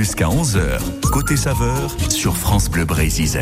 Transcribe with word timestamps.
Jusqu'à 0.00 0.28
11h, 0.28 0.80
côté 1.12 1.36
saveur 1.36 1.94
sur 2.08 2.34
France 2.34 2.70
Bleu 2.70 2.86
Brésil. 2.86 3.38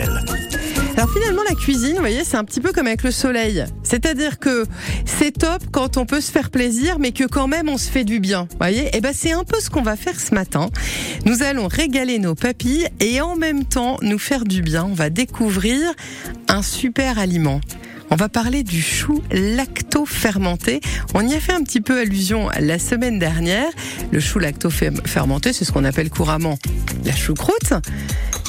Alors 0.97 1.09
finalement, 1.13 1.43
la 1.49 1.55
cuisine, 1.55 1.93
vous 1.93 2.01
voyez, 2.01 2.25
c'est 2.25 2.37
un 2.37 2.43
petit 2.43 2.61
peu 2.61 2.73
comme 2.73 2.89
avec 2.89 3.05
le 3.05 3.13
soleil. 3.13 3.65
C'est-à-dire 3.85 4.41
que 4.41 4.67
c'est 5.05 5.31
top 5.39 5.63
quand 5.71 5.99
on 5.99 6.05
peut 6.05 6.21
se 6.21 6.33
faire 6.33 6.51
plaisir, 6.51 6.99
mais 6.99 7.13
que 7.13 7.23
quand 7.23 7.47
même 7.47 7.69
on 7.69 7.79
se 7.79 7.89
fait 7.89 8.03
du 8.03 8.19
bien. 8.19 8.49
Vous 8.51 8.57
voyez? 8.59 8.87
Et 8.87 8.91
eh 8.95 9.01
ben 9.01 9.13
c'est 9.15 9.31
un 9.31 9.45
peu 9.45 9.61
ce 9.61 9.71
qu'on 9.71 9.83
va 9.83 9.95
faire 9.95 10.19
ce 10.19 10.35
matin. 10.35 10.69
Nous 11.25 11.45
allons 11.45 11.69
régaler 11.69 12.19
nos 12.19 12.35
papilles 12.35 12.89
et 12.99 13.21
en 13.21 13.37
même 13.37 13.65
temps 13.65 13.97
nous 14.03 14.19
faire 14.19 14.43
du 14.43 14.61
bien. 14.61 14.83
On 14.83 14.95
va 14.95 15.11
découvrir 15.11 15.79
un 16.49 16.63
super 16.63 17.21
aliment. 17.21 17.61
On 18.11 18.17
va 18.17 18.29
parler 18.29 18.63
du 18.63 18.81
chou 18.81 19.23
lacto-fermenté. 19.31 20.81
On 21.15 21.27
y 21.27 21.35
a 21.35 21.41
fait 21.41 21.53
un 21.53 21.63
petit 21.63 21.81
peu 21.81 22.01
allusion 22.01 22.49
la 22.59 22.79
semaine 22.79 23.19
dernière. 23.19 23.69
Le 24.11 24.21
chou 24.21 24.39
lacto-fermenté, 24.39 25.53
c'est 25.53 25.65
ce 25.65 25.73
qu'on 25.73 25.85
appelle 25.85 26.09
couramment 26.09 26.59
la 27.05 27.15
choucroute. 27.15 27.75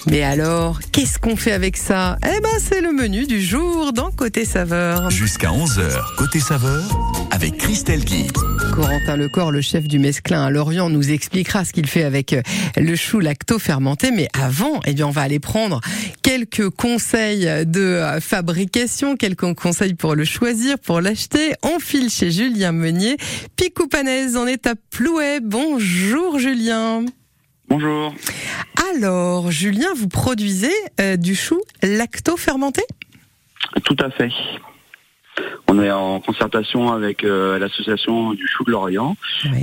Mais 0.07 0.23
alors, 0.23 0.79
qu'est-ce 0.91 1.19
qu'on 1.19 1.35
fait 1.35 1.51
avec 1.51 1.75
ça? 1.75 2.17
Eh 2.23 2.39
ben, 2.41 2.49
c'est 2.59 2.81
le 2.81 2.91
menu 2.91 3.25
du 3.25 3.41
jour 3.41 3.91
dans 3.91 4.11
Côté 4.11 4.45
Saveur. 4.45 5.09
Jusqu'à 5.09 5.49
11h, 5.49 6.15
Côté 6.17 6.39
Saveur, 6.39 6.83
avec 7.31 7.57
Christelle 7.57 8.03
Guy. 8.05 8.27
Corentin 8.73 9.17
Lecor, 9.17 9.51
le 9.51 9.61
chef 9.61 9.87
du 9.87 9.99
Mesclin 9.99 10.45
à 10.45 10.49
Lorient, 10.49 10.89
nous 10.89 11.11
expliquera 11.11 11.65
ce 11.65 11.73
qu'il 11.73 11.87
fait 11.87 12.03
avec 12.03 12.33
euh, 12.33 12.41
le 12.77 12.95
chou 12.95 13.19
lacto-fermenté. 13.19 14.11
Mais 14.11 14.29
avant, 14.39 14.79
eh 14.85 14.93
bien, 14.93 15.07
on 15.07 15.11
va 15.11 15.21
aller 15.21 15.39
prendre 15.39 15.81
quelques 16.21 16.69
conseils 16.69 17.65
de 17.65 17.81
euh, 17.81 18.21
fabrication, 18.21 19.17
quelques 19.17 19.53
conseils 19.53 19.95
pour 19.95 20.15
le 20.15 20.23
choisir, 20.23 20.79
pour 20.79 21.01
l'acheter. 21.01 21.53
On 21.61 21.79
file 21.79 22.09
chez 22.09 22.31
Julien 22.31 22.71
Meunier, 22.71 23.17
Picoupanèse 23.57 24.37
en 24.37 24.47
étape 24.47 24.79
Plouet. 24.91 25.39
Bonjour 25.41 26.39
Julien. 26.39 27.03
Bonjour. 27.69 28.15
Alors, 28.95 29.51
Julien, 29.51 29.89
vous 29.95 30.07
produisez 30.07 30.73
euh, 30.99 31.17
du 31.17 31.35
chou 31.35 31.61
lacto-fermenté? 31.83 32.81
Tout 33.83 33.95
à 33.99 34.09
fait. 34.09 34.31
On 35.67 35.79
est 35.79 35.91
en 35.91 36.19
concertation 36.19 36.91
avec 36.91 37.23
euh, 37.23 37.59
l'association 37.59 38.33
du 38.33 38.47
chou 38.47 38.63
de 38.63 38.71
l'Orient, 38.71 39.15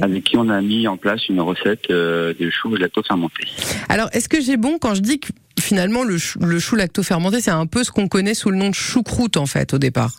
avec 0.02 0.22
qui 0.22 0.36
on 0.36 0.48
a 0.48 0.60
mis 0.60 0.86
en 0.86 0.96
place 0.96 1.28
une 1.28 1.40
recette 1.40 1.90
euh, 1.90 2.32
de 2.38 2.48
chou 2.48 2.76
lacto-fermenté. 2.76 3.44
Alors, 3.88 4.08
est-ce 4.12 4.28
que 4.28 4.40
j'ai 4.40 4.56
bon 4.56 4.78
quand 4.78 4.94
je 4.94 5.00
dis 5.00 5.18
que 5.18 5.28
finalement 5.60 6.04
le 6.04 6.16
chou, 6.16 6.38
le 6.38 6.60
chou 6.60 6.76
lacto-fermenté, 6.76 7.40
c'est 7.40 7.50
un 7.50 7.66
peu 7.66 7.82
ce 7.82 7.90
qu'on 7.90 8.06
connaît 8.06 8.34
sous 8.34 8.50
le 8.50 8.56
nom 8.56 8.68
de 8.68 8.74
choucroute 8.74 9.36
en 9.36 9.46
fait 9.46 9.74
au 9.74 9.78
départ? 9.78 10.12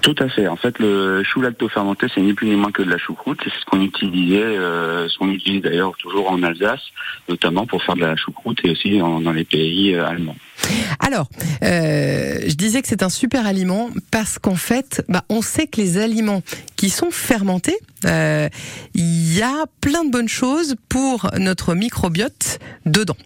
Tout 0.00 0.14
à 0.18 0.28
fait. 0.28 0.48
En 0.48 0.56
fait, 0.56 0.78
le 0.78 1.22
chou 1.24 1.40
lacto-fermenté, 1.40 2.06
c'est 2.14 2.20
ni 2.20 2.32
plus 2.32 2.48
ni 2.48 2.56
moins 2.56 2.72
que 2.72 2.82
de 2.82 2.90
la 2.90 2.98
choucroute. 2.98 3.40
C'est 3.44 3.50
ce 3.50 3.64
qu'on 3.66 3.82
utilisait, 3.82 4.42
euh, 4.42 5.08
ce 5.08 5.18
qu'on 5.18 5.30
utilise 5.30 5.62
d'ailleurs 5.62 5.96
toujours 5.98 6.30
en 6.30 6.42
Alsace, 6.42 6.82
notamment 7.28 7.66
pour 7.66 7.82
faire 7.82 7.96
de 7.96 8.02
la 8.02 8.16
choucroute 8.16 8.58
et 8.64 8.70
aussi 8.70 8.98
dans 8.98 9.32
les 9.32 9.44
pays 9.44 9.94
euh, 9.94 10.06
allemands. 10.06 10.36
Alors, 11.00 11.28
euh, 11.62 12.40
je 12.46 12.54
disais 12.54 12.82
que 12.82 12.88
c'est 12.88 13.02
un 13.02 13.08
super 13.08 13.46
aliment 13.46 13.90
parce 14.10 14.38
qu'en 14.38 14.56
fait, 14.56 15.04
bah, 15.08 15.24
on 15.28 15.42
sait 15.42 15.66
que 15.66 15.80
les 15.80 15.98
aliments 15.98 16.42
qui 16.76 16.90
sont 16.90 17.10
fermentés, 17.10 17.78
euh, 18.04 18.48
il 18.94 19.36
y 19.36 19.42
a 19.42 19.66
plein 19.80 20.04
de 20.04 20.10
bonnes 20.10 20.28
choses 20.28 20.76
pour 20.88 21.30
notre 21.38 21.74
microbiote 21.74 22.58
dedans. 22.86 23.16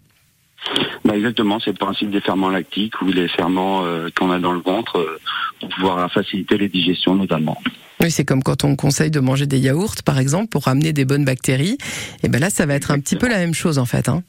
Bah 1.05 1.17
exactement, 1.17 1.59
c'est 1.61 1.71
le 1.71 1.77
principe 1.77 2.11
des 2.11 2.21
ferments 2.21 2.49
lactiques 2.49 3.01
ou 3.03 3.07
les 3.07 3.29
ferments 3.29 3.85
euh, 3.85 4.09
qu'on 4.17 4.31
a 4.31 4.39
dans 4.39 4.53
le 4.53 4.61
ventre 4.61 4.99
euh, 4.99 5.19
pour 5.61 5.69
pouvoir 5.71 6.11
faciliter 6.13 6.57
les 6.57 6.69
digestions 6.69 7.15
notamment. 7.15 7.61
Oui, 8.01 8.11
c'est 8.11 8.25
comme 8.25 8.43
quand 8.43 8.65
on 8.65 8.77
conseille 8.77 9.11
de 9.11 9.21
manger 9.21 9.47
des 9.47 9.59
yaourts, 9.59 10.03
par 10.05 10.19
exemple, 10.19 10.49
pour 10.49 10.65
ramener 10.65 10.93
des 10.93 11.05
bonnes 11.05 11.25
bactéries. 11.25 11.79
Et 12.23 12.29
ben 12.29 12.41
là, 12.41 12.51
ça 12.51 12.67
va 12.67 12.75
être 12.75 12.91
un 12.91 12.99
petit 12.99 13.17
peu 13.17 13.29
la 13.29 13.39
même 13.39 13.55
chose 13.55 13.79
en 13.79 13.85
fait. 13.85 14.09
Hein. 14.09 14.23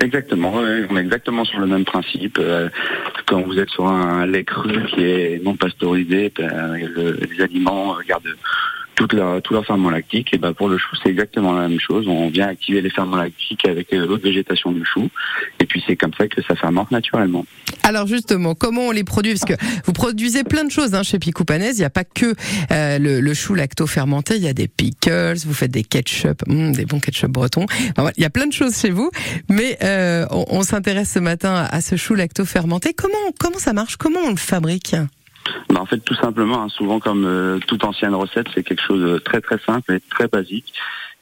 Exactement, 0.00 0.52
on 0.54 0.96
est 0.96 1.00
exactement 1.00 1.44
sur 1.44 1.58
le 1.58 1.66
même 1.66 1.84
principe. 1.84 2.38
Euh, 2.38 2.68
quand 3.26 3.40
vous 3.40 3.58
êtes 3.58 3.70
sur 3.70 3.88
un 3.88 4.26
lait 4.26 4.44
cru 4.44 4.86
qui 4.94 5.02
est 5.02 5.42
non 5.42 5.56
pasteurisé, 5.56 6.32
ben, 6.36 6.76
les 6.76 7.42
aliments 7.42 7.96
gardent 8.06 8.36
toute 8.98 9.12
leur, 9.12 9.40
tout 9.42 9.54
leur 9.54 9.64
ferment 9.64 9.90
lactique. 9.90 10.34
Et 10.34 10.38
ben 10.38 10.52
pour 10.52 10.68
le 10.68 10.76
chou, 10.76 10.96
c'est 11.00 11.08
exactement 11.08 11.52
la 11.52 11.68
même 11.68 11.78
chose. 11.78 12.08
On 12.08 12.28
vient 12.30 12.48
activer 12.48 12.80
les 12.82 12.90
ferments 12.90 13.16
lactiques 13.16 13.64
avec 13.64 13.92
euh, 13.92 14.04
l'autre 14.04 14.24
végétation 14.24 14.72
du 14.72 14.84
chou. 14.84 15.08
Et 15.60 15.66
puis 15.66 15.82
c'est 15.86 15.94
comme 15.94 16.12
ça 16.18 16.26
que 16.26 16.42
ça 16.42 16.56
fermente 16.56 16.90
naturellement. 16.90 17.46
Alors 17.84 18.08
justement, 18.08 18.56
comment 18.56 18.88
on 18.88 18.90
les 18.90 19.04
produit? 19.04 19.34
Parce 19.34 19.44
que 19.44 19.54
vous 19.84 19.92
produisez 19.92 20.42
plein 20.42 20.64
de 20.64 20.72
choses 20.72 20.96
hein, 20.96 21.04
chez 21.04 21.20
Picoupanès. 21.20 21.76
Il 21.76 21.80
n'y 21.80 21.84
a 21.84 21.90
pas 21.90 22.02
que 22.02 22.34
euh, 22.72 22.98
le, 22.98 23.34
chou 23.34 23.54
lacto-fermenté. 23.54 24.34
Il 24.34 24.42
y 24.42 24.48
a 24.48 24.52
des 24.52 24.66
pickles, 24.66 25.36
vous 25.46 25.54
faites 25.54 25.70
des 25.70 25.84
ketchup, 25.84 26.42
hmm, 26.48 26.72
des 26.72 26.84
bons 26.84 26.98
ketchup 26.98 27.30
bretons. 27.30 27.66
il 28.16 28.22
y 28.22 28.26
a 28.26 28.30
plein 28.30 28.48
de 28.48 28.52
choses 28.52 28.76
chez 28.76 28.90
vous. 28.90 29.12
Mais 29.48 29.78
euh, 29.84 30.26
on, 30.32 30.44
on 30.48 30.62
s'intéresse 30.62 31.12
ce 31.12 31.20
matin 31.20 31.68
à 31.70 31.80
ce 31.80 31.94
chou 31.94 32.14
lacto-fermenté. 32.14 32.94
Comment, 32.94 33.14
comment 33.38 33.58
ça 33.58 33.72
marche? 33.72 33.96
Comment 33.96 34.20
on 34.26 34.30
le 34.30 34.36
fabrique? 34.36 34.96
Bah, 35.68 35.80
en 35.80 35.86
fait, 35.86 35.98
tout 35.98 36.14
simplement, 36.14 36.62
hein, 36.62 36.68
souvent 36.68 37.00
comme 37.00 37.24
euh, 37.24 37.58
toute 37.66 37.84
ancienne 37.84 38.14
recette, 38.14 38.46
c'est 38.54 38.62
quelque 38.62 38.82
chose 38.82 39.00
de 39.00 39.18
très 39.18 39.40
très 39.40 39.58
simple 39.58 39.94
et 39.94 40.00
très 40.00 40.28
basique. 40.28 40.72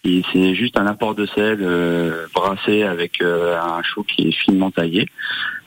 Et 0.05 0.23
c'est 0.33 0.55
juste 0.55 0.79
un 0.79 0.87
apport 0.87 1.17
de 1.17 1.27
sel 1.27 1.59
euh, 1.61 2.27
brassé 2.33 2.85
avec 2.85 3.21
euh, 3.21 3.59
un 3.61 3.83
chou 3.83 4.05
qui 4.05 4.29
est 4.29 4.33
finement 4.33 4.71
taillé, 4.71 5.09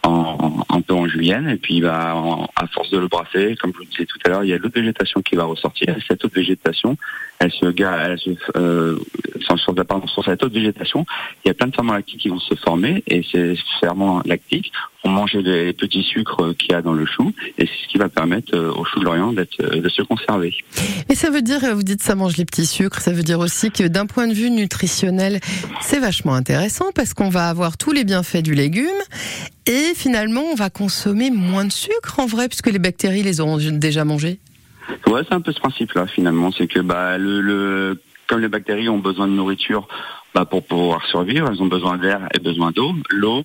en, 0.04 0.64
un 0.70 0.80
peu 0.80 0.94
en 0.94 1.08
julienne. 1.08 1.50
Et 1.50 1.58
puis, 1.58 1.82
bah, 1.82 2.16
à 2.56 2.68
force 2.68 2.90
de 2.90 3.00
le 3.00 3.08
brasser, 3.08 3.58
comme 3.60 3.74
je 3.74 3.80
vous 3.80 3.86
disais 3.86 4.06
tout 4.06 4.18
à 4.24 4.30
l'heure, 4.30 4.44
il 4.46 4.50
y 4.50 4.54
a 4.54 4.58
l'autre 4.58 4.80
végétation 4.80 5.22
qui 5.22 5.36
va 5.36 5.44
ressortir. 5.44 5.90
Et 5.90 6.02
cette 6.08 6.24
autre 6.24 6.36
végétation, 6.36 6.96
elle 7.40 7.52
se, 7.52 7.66
elle 7.66 8.20
se 8.20 8.30
euh, 8.56 8.98
sur, 9.58 9.76
pardon, 9.76 10.08
sur 10.08 10.24
cette 10.24 10.42
autre 10.42 10.54
végétation, 10.54 11.06
il 11.44 11.50
y 11.50 11.52
a 11.52 11.54
plein 11.54 11.68
de 11.68 11.76
ferments 11.76 11.94
lactiques 11.94 12.22
qui 12.22 12.30
vont 12.30 12.40
se 12.40 12.56
former. 12.56 13.04
Et 13.08 13.24
ces 13.24 13.58
ferments 13.82 14.22
lactiques 14.26 14.72
vont 15.04 15.12
manger 15.12 15.42
les 15.42 15.74
petits 15.74 16.04
sucres 16.04 16.56
qu'il 16.58 16.72
y 16.72 16.76
a 16.76 16.82
dans 16.82 16.94
le 16.94 17.06
chou. 17.06 17.34
Et 17.58 17.66
c'est 17.66 17.86
ce 17.86 17.88
qui 17.90 17.98
va 17.98 18.10
permettre 18.10 18.56
euh, 18.56 18.72
au 18.72 18.84
chou 18.86 19.00
de 19.00 19.06
l'Orient 19.06 19.34
euh, 19.36 19.82
de 19.82 19.90
se 19.90 20.02
conserver. 20.02 20.54
Et 21.10 21.16
ça 21.16 21.30
veut 21.30 21.42
dire, 21.42 21.60
vous 21.74 21.84
dites 21.84 22.04
ça 22.04 22.16
mange 22.16 22.38
les 22.38 22.46
petits 22.46 22.66
sucres, 22.66 23.02
ça 23.02 23.12
veut 23.12 23.24
dire 23.24 23.40
aussi 23.40 23.72
que 23.72 23.88
d'un 23.88 24.06
point 24.06 24.28
de 24.28 24.34
vue 24.34 24.52
nutritionnel, 24.52 25.40
c'est 25.82 26.00
vachement 26.00 26.34
intéressant 26.34 26.92
parce 26.94 27.14
qu'on 27.14 27.30
va 27.30 27.50
avoir 27.50 27.78
tous 27.78 27.92
les 27.92 28.04
bienfaits 28.04 28.44
du 28.44 28.54
légume 28.54 28.88
et 29.66 29.94
finalement, 29.96 30.42
on 30.52 30.56
va 30.56 30.70
consommer 30.70 31.30
moins 31.30 31.66
de 31.66 31.72
sucre 31.72 32.20
en 32.20 32.26
vrai, 32.26 32.48
puisque 32.48 32.72
les 32.72 32.80
bactéries 32.80 33.22
les 33.22 33.40
auront 33.40 33.58
déjà 33.58 34.04
mangés. 34.04 34.40
Ouais, 35.06 35.22
c'est 35.28 35.36
un 35.36 35.42
peu 35.42 35.52
ce 35.52 35.60
principe-là 35.60 36.08
finalement, 36.08 36.52
c'est 36.52 36.68
que 36.68 36.80
bah 36.80 37.18
le, 37.20 38.02
comme 38.28 38.42
les 38.42 38.48
bactéries 38.48 38.90
ont 38.90 38.98
besoin 38.98 39.28
de 39.28 39.34
nourriture 39.34 39.88
bah, 40.34 40.46
pour 40.46 40.66
pouvoir 40.66 41.06
survivre, 41.06 41.48
elles 41.52 41.62
ont 41.62 41.68
besoin 41.68 41.98
d'air 41.98 42.28
et 42.34 42.40
besoin 42.40 42.72
d'eau. 42.72 42.94
L'eau 43.10 43.44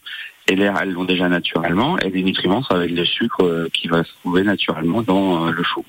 et 0.48 0.56
l'air, 0.56 0.76
elles 0.80 0.92
l'ont 0.92 1.04
déjà 1.04 1.28
naturellement, 1.28 1.98
et 1.98 2.10
les 2.10 2.22
nutriments, 2.22 2.62
ça 2.62 2.76
va 2.76 2.84
être 2.84 2.94
le 2.94 3.04
sucre 3.04 3.44
euh, 3.44 3.68
qui 3.72 3.88
va 3.88 4.04
se 4.04 4.10
trouver 4.20 4.42
naturellement 4.42 5.02
dans 5.02 5.46
euh, 5.46 5.50
le 5.50 5.62
chou. 5.62 5.84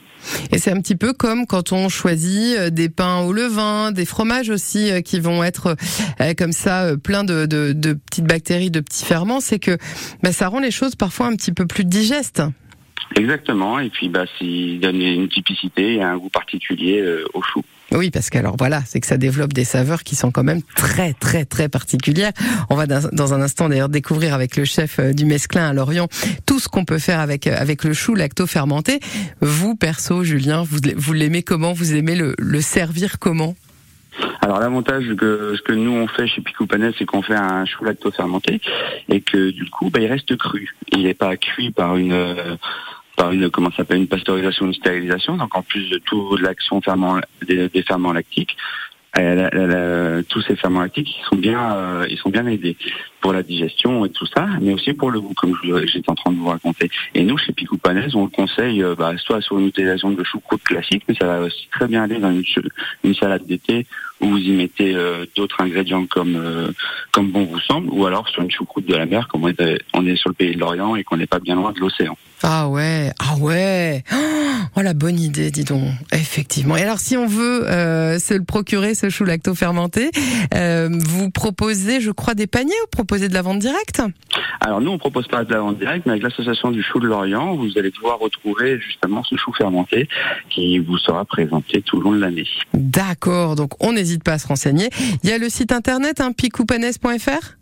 Et 0.52 0.58
c'est 0.58 0.72
un 0.72 0.80
petit 0.80 0.96
peu 0.96 1.14
comme 1.14 1.46
quand 1.46 1.74
on 1.74 1.90
choisit 1.90 2.58
euh, 2.58 2.70
des 2.70 2.90
pains 2.90 3.20
au 3.20 3.34
levain, 3.34 3.92
des 3.92 4.06
fromages 4.06 4.50
aussi 4.50 4.92
qui 5.04 5.20
vont 5.20 5.44
être 5.44 5.76
comme 6.38 6.54
ça 6.54 6.96
plein 6.98 7.24
de, 7.24 7.46
de, 7.46 7.94
petites 7.94 8.26
bactéries, 8.26 8.72
de 8.72 8.80
petits 8.80 9.06
ferments, 9.06 9.42
c'est 9.42 9.60
que 9.60 9.78
bah, 10.24 10.32
ça 10.32 10.48
rend 10.48 10.60
les 10.60 10.72
choses 10.72 10.96
parfois 10.96 11.28
un 11.28 11.36
petit 11.36 11.52
peu 11.52 11.66
plus 11.66 11.84
digestes. 11.84 12.42
Exactement, 13.16 13.80
et 13.80 13.90
puis 13.90 14.10
bah, 14.10 14.26
ça 14.40 14.46
donne 14.80 15.02
une 15.02 15.30
typicité 15.30 15.96
et 15.96 16.02
un 16.02 16.18
goût 16.18 16.30
particulier 16.30 17.04
au 17.34 17.42
chou. 17.42 17.62
Oui, 17.91 18.09
parce 18.09 18.29
que 18.29 18.38
alors 18.38 18.56
voilà, 18.57 18.81
c'est 18.85 19.00
que 19.00 19.07
ça 19.07 19.18
développe 19.18 19.53
des 19.53 19.63
saveurs 19.63 20.03
qui 20.03 20.16
sont 20.16 20.31
quand 20.31 20.44
même 20.44 20.62
très 20.75 21.13
très 21.13 21.46
très 21.46 21.69
particulières. 21.69 22.31
On 22.69 22.75
va 22.75 22.88
dans 22.88 23.34
un 23.34 23.41
instant 23.41 23.69
d'ailleurs 23.69 23.90
découvrir 23.90 24.34
avec 24.34 24.57
le 24.57 24.66
chef 24.66 25.00
euh, 25.00 25.13
du 25.13 25.25
Mesclin 25.25 25.69
à 25.69 25.73
Lorient 25.73 26.07
tout 26.45 26.59
ce 26.59 26.68
qu'on 26.68 26.84
peut 26.84 26.97
faire 26.97 27.19
avec 27.19 27.47
euh, 27.47 27.56
avec 27.57 27.84
le 27.84 27.94
chou 27.94 28.16
lacto 28.16 28.47
fermenté. 28.47 29.00
Vous 29.41 29.75
perso, 29.75 30.24
Julien, 30.24 30.63
vous 30.63 31.13
l'aimez 31.13 31.44
comment? 31.44 31.74
Vous 31.74 31.94
aimez 31.95 32.16
le, 32.16 32.62
servir 32.62 33.19
comment? 33.19 33.56
Alors 34.41 34.59
l'avantage 34.59 35.06
que 35.16 35.56
ce 35.56 35.62
que 35.62 35.74
nous 35.74 35.91
on 35.91 36.07
fait 36.07 36.28
chez 36.28 36.41
Picou 36.41 36.66
c'est 36.97 37.06
qu'on 37.06 37.22
fait 37.22 37.35
un 37.35 37.66
chou 37.66 37.84
lacto 37.84 38.12
fermenté 38.12 38.62
et 39.10 39.21
que 39.21 39.51
du 39.51 39.65
coup 39.69 39.89
bah, 39.89 40.00
il 40.00 40.07
reste 40.07 40.36
cru. 40.38 40.75
Il 40.92 41.04
n'est 41.04 41.13
pas 41.13 41.38
cuit 41.38 41.71
par 41.71 41.98
une 41.98 42.13
euh, 42.13 42.56
par 43.15 43.31
une 43.31 43.50
comment 43.50 43.71
s'appelle 43.71 43.97
une 43.97 44.07
pasteurisation, 44.07 44.65
une 44.65 44.73
stérilisation. 44.73 45.38
Donc 45.38 45.56
en 45.56 45.62
plus 45.62 45.89
de 45.89 45.97
tout 45.97 46.38
l'action 46.38 46.81
ferment 46.81 47.19
des, 47.47 47.69
ferments 47.83 48.13
lactiques, 48.13 48.56
tous 49.13 50.41
ces 50.41 50.56
ferments 50.56 50.81
lactiques 50.81 51.15
ils 51.19 51.25
sont 51.29 51.38
bien 51.38 51.73
euh, 51.73 52.06
ils 52.09 52.17
sont 52.17 52.29
bien 52.29 52.45
aidés 52.47 52.75
pour 53.25 53.33
la 53.33 53.42
digestion 53.42 54.06
et 54.06 54.12
tout 54.12 54.27
ça, 54.27 54.45
mais 54.62 54.72
aussi 54.72 54.94
pour 54.94 55.10
le 55.10 55.19
goût 55.19 55.33
comme 55.36 55.57
j'étais 55.86 56.12
en 56.12 56.13
train 56.13 56.31
de 56.31 56.38
vous 56.38 56.45
raconter. 56.45 56.92
Et 57.16 57.24
nous 57.24 57.39
chez 57.39 57.54
Picou 57.54 57.80
on 57.83 58.25
le 58.25 58.30
conseille 58.30 58.83
euh, 58.83 58.94
bah, 58.95 59.13
soit 59.18 59.42
sur 59.42 59.57
une 59.57 59.66
utilisation 59.66 60.12
de 60.12 60.24
choucroute 60.24 60.62
classique, 60.62 61.01
mais 61.07 61.16
ça 61.19 61.25
va 61.25 61.39
aussi 61.39 61.68
très 61.72 61.88
bien 61.88 62.04
aller 62.04 62.19
dans 62.19 62.31
une, 62.31 63.16
salade 63.16 63.44
d'été 63.48 63.88
où 64.22 64.27
vous 64.27 64.38
y 64.38 64.51
mettez 64.51 64.94
euh, 64.94 65.25
d'autres 65.36 65.60
ingrédients 65.60 66.06
comme 66.06 66.39
comme 67.12 67.31
bon 67.31 67.45
vous 67.45 67.60
semble, 67.62 67.89
ou 67.89 68.06
alors 68.06 68.30
sur 68.30 68.44
une 68.44 68.51
choucroute 68.51 68.86
de 68.86 68.94
la 68.94 69.07
mer, 69.07 69.27
comme 69.27 69.44
on 69.44 70.06
est, 70.06 70.16
sur 70.18 70.30
le 70.30 70.36
pays 70.36 70.54
de 70.54 70.60
l'Orient 70.60 70.95
et 70.95 71.04
qu'on 71.04 71.18
n'est 71.18 71.25
pas 71.25 71.39
bien 71.39 71.56
loin 71.56 71.72
de 71.72 71.80
l'océan. 71.80 72.16
Ah 72.44 72.69
ouais, 72.69 73.12
ah 73.18 73.38
ouais. 73.39 74.04
Oh 74.77 74.81
la 74.81 74.94
bonne 74.94 75.19
idée, 75.19 75.51
dis 75.51 75.63
donc. 75.63 75.83
Effectivement. 76.12 76.75
Et 76.75 76.81
alors 76.81 77.00
si 77.00 77.16
on 77.16 77.27
veut 77.27 77.66
euh, 77.69 78.19
se 78.19 78.33
le 78.33 78.44
procurer, 78.44 78.94
ce 78.94 79.10
chou 79.10 79.24
lacto 79.24 79.56
fermenté, 79.56 80.12
euh, 80.54 80.89
vous 80.92 81.30
proposez, 81.31 82.01
je 82.01 82.12
crois, 82.12 82.36
des 82.36 82.45
paniers 82.45 82.74
ou 82.83 82.88
proposez 82.92 83.14
de 83.19 83.33
la 83.33 83.41
vente 83.41 83.59
directe 83.59 84.01
Alors 84.59 84.81
nous, 84.81 84.91
on 84.91 84.97
propose 84.97 85.27
pas 85.27 85.44
de 85.44 85.53
la 85.53 85.59
vente 85.59 85.79
directe, 85.79 86.06
mais 86.06 86.13
avec 86.13 86.23
l'association 86.23 86.71
du 86.71 86.83
chou 86.83 87.00
de 87.00 87.07
Lorient, 87.07 87.56
vous 87.56 87.77
allez 87.77 87.91
pouvoir 87.91 88.19
retrouver 88.19 88.79
justement 88.79 89.23
ce 89.23 89.35
chou 89.35 89.53
fermenté 89.53 90.07
qui 90.50 90.79
vous 90.79 90.97
sera 90.97 91.25
présenté 91.25 91.81
tout 91.81 91.97
le 91.97 92.03
long 92.03 92.12
de 92.12 92.19
l'année. 92.19 92.47
D'accord. 92.73 93.56
Donc 93.56 93.71
on 93.83 93.94
n'hésite 93.94 94.23
pas 94.23 94.33
à 94.33 94.38
se 94.38 94.47
renseigner. 94.47 94.89
Il 95.23 95.29
y 95.29 95.33
a 95.33 95.38
le 95.38 95.50
site 95.50 95.71
internet, 95.71 96.19
hein, 96.21 96.31
picoupanes.fr 96.33 97.56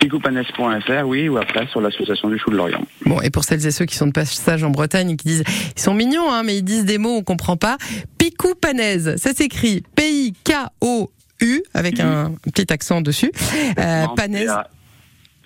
Picoupanes.fr, 0.00 1.06
oui, 1.06 1.28
ou 1.28 1.38
après 1.38 1.66
sur 1.68 1.80
l'association 1.80 2.28
du 2.28 2.38
chou 2.38 2.50
de 2.50 2.56
Lorient. 2.56 2.82
Bon, 3.06 3.20
et 3.22 3.30
pour 3.30 3.44
celles 3.44 3.66
et 3.66 3.70
ceux 3.70 3.86
qui 3.86 3.96
sont 3.96 4.06
de 4.06 4.12
passage 4.12 4.62
en 4.62 4.70
Bretagne 4.70 5.10
et 5.10 5.16
qui 5.16 5.28
disent, 5.28 5.44
ils 5.76 5.80
sont 5.80 5.94
mignons, 5.94 6.30
hein, 6.30 6.42
mais 6.42 6.58
ils 6.58 6.62
disent 6.62 6.84
des 6.84 6.98
mots 6.98 7.16
on 7.16 7.22
comprend 7.22 7.56
pas. 7.56 7.78
Picoupanèse, 8.18 9.16
ça 9.16 9.32
s'écrit 9.32 9.82
P-I-K-O-U 9.96 11.62
avec 11.72 12.00
un 12.00 12.34
petit 12.52 12.70
accent 12.72 13.00
dessus. 13.00 13.32
Euh, 13.78 14.06
Panaise. 14.16 14.52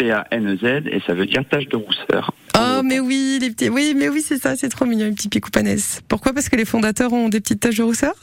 P-A-N-E-Z, 0.03 0.89
et 0.91 1.01
ça 1.07 1.15
veut 1.15 1.27
dire 1.27 1.45
tache 1.49 1.69
de 1.69 1.77
rousseur. 1.77 2.35
Oh, 2.59 2.83
mais 2.85 2.99
oui, 2.99 3.39
les 3.41 3.51
petits, 3.51 3.69
oui, 3.69 3.95
mais 3.97 4.09
oui, 4.09 4.21
c'est 4.21 4.39
ça, 4.39 4.57
c'est 4.57 4.69
trop 4.69 4.85
mignon, 4.85 5.07
les 5.07 5.13
petits 5.13 5.29
picoupanaises. 5.29 6.01
Pourquoi? 6.09 6.33
Parce 6.33 6.49
que 6.49 6.57
les 6.57 6.65
fondateurs 6.65 7.13
ont 7.13 7.29
des 7.29 7.41
petites 7.41 7.61
taches 7.61 7.77
de 7.77 7.85
rousseur? 7.85 8.15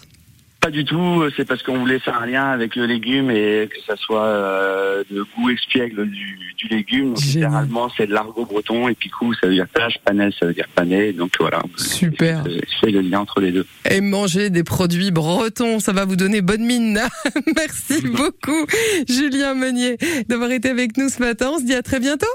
Pas 0.61 0.71
du 0.71 0.83
tout, 0.83 1.23
c'est 1.37 1.45
parce 1.45 1.63
qu'on 1.63 1.77
voulait 1.77 1.99
faire 1.99 2.21
un 2.21 2.25
lien 2.25 2.49
avec 2.49 2.75
le 2.75 2.85
légume 2.85 3.31
et 3.31 3.69
que 3.71 3.79
ça 3.87 3.95
soit 3.95 4.25
euh, 4.25 5.03
de 5.09 5.23
goût 5.35 5.49
espiègle 5.49 6.05
du, 6.09 6.37
du 6.57 6.67
légume. 6.67 7.13
Donc, 7.13 7.23
généralement, 7.23 7.89
c'est 7.95 8.07
de 8.07 8.13
l'argot 8.13 8.45
breton 8.45 8.89
et 8.89 8.95
picou, 8.95 9.33
ça 9.35 9.47
veut 9.47 9.53
dire 9.53 9.67
tâche, 9.73 9.95
panais, 10.03 10.29
ça 10.37 10.47
veut 10.47 10.53
dire 10.53 10.67
pané. 10.75 11.13
Donc 11.13 11.31
voilà. 11.39 11.61
Super. 11.77 12.43
Fais 12.81 12.91
le 12.91 12.99
lien 12.99 13.21
entre 13.21 13.39
les 13.39 13.53
deux. 13.53 13.65
Et 13.89 14.01
manger 14.01 14.49
des 14.49 14.65
produits 14.65 15.11
bretons, 15.11 15.79
ça 15.79 15.93
va 15.93 16.03
vous 16.03 16.17
donner 16.17 16.41
bonne 16.41 16.65
mine. 16.65 16.99
Merci 17.55 18.01
beaucoup, 18.07 18.65
Julien 19.07 19.53
Meunier, 19.53 19.97
d'avoir 20.27 20.51
été 20.51 20.69
avec 20.69 20.97
nous 20.97 21.07
ce 21.07 21.19
matin. 21.21 21.51
On 21.53 21.59
se 21.59 21.65
dit 21.65 21.75
à 21.75 21.81
très 21.81 22.01
bientôt. 22.01 22.27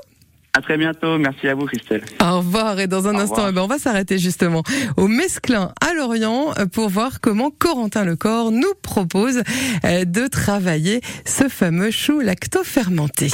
À 0.56 0.60
très 0.60 0.78
bientôt. 0.78 1.18
Merci 1.18 1.48
à 1.48 1.54
vous, 1.54 1.66
Christelle. 1.66 2.04
Au 2.22 2.38
revoir. 2.38 2.78
Et 2.78 2.86
dans 2.86 3.08
un 3.08 3.16
Au 3.16 3.18
instant, 3.18 3.46
eh 3.48 3.52
ben, 3.52 3.62
on 3.62 3.66
va 3.66 3.78
s'arrêter 3.78 4.18
justement 4.18 4.62
au 4.96 5.08
Mesclin 5.08 5.72
à 5.80 5.94
Lorient 5.94 6.54
euh, 6.58 6.66
pour 6.66 6.88
voir 6.88 7.20
comment 7.20 7.50
Corentin 7.50 8.04
Lecor 8.04 8.52
nous 8.52 8.72
propose 8.80 9.42
euh, 9.84 10.04
de 10.04 10.28
travailler 10.28 11.00
ce 11.26 11.48
fameux 11.48 11.90
chou 11.90 12.20
lacto-fermenté. 12.20 13.30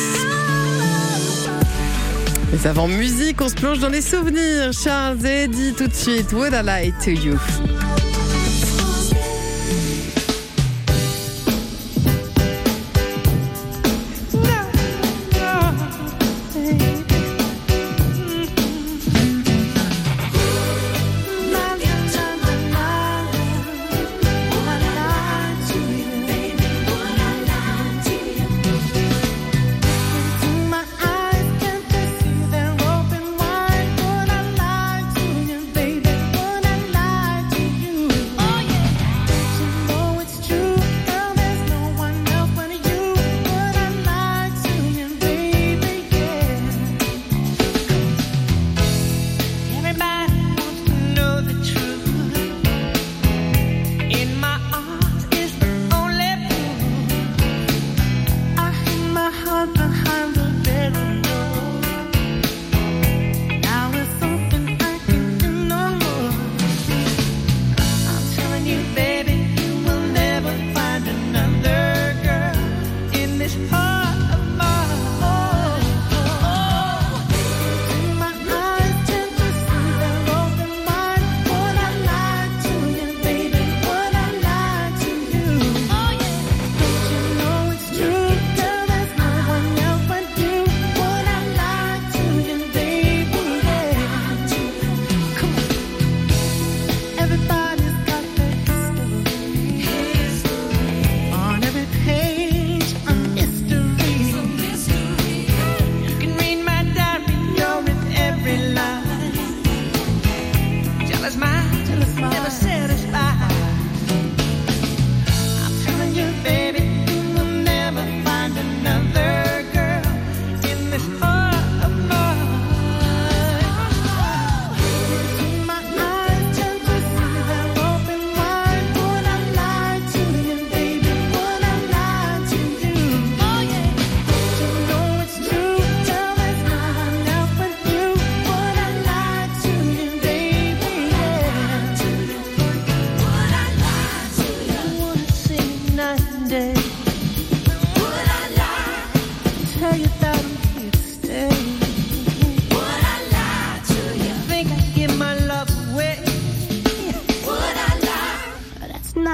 Mais 2.53 2.67
avant 2.67 2.89
musique, 2.89 3.41
on 3.43 3.49
se 3.49 3.55
plonge 3.55 3.81
dans 3.81 3.91
les 3.91 4.01
souvenirs. 4.01 4.73
Charles 4.73 5.25
et 5.27 5.47
dit 5.47 5.75
tout 5.77 5.87
de 5.87 5.95
suite 5.95 6.33
Would 6.33 6.55
I 6.55 6.63
Lie 6.65 6.93
to 7.05 7.11
You. 7.11 7.37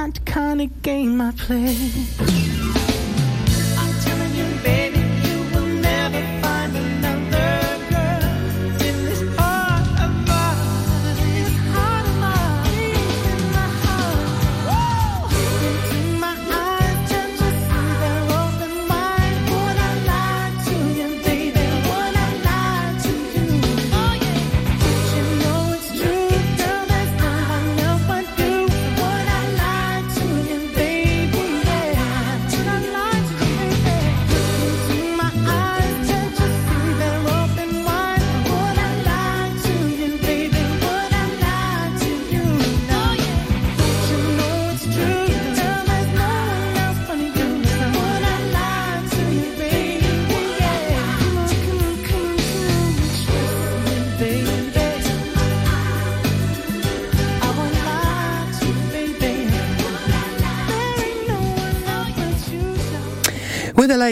Not 0.07 0.25
kind 0.25 0.63
of 0.63 0.83
game 0.83 1.21
I 1.21 1.33
play. 1.33 2.66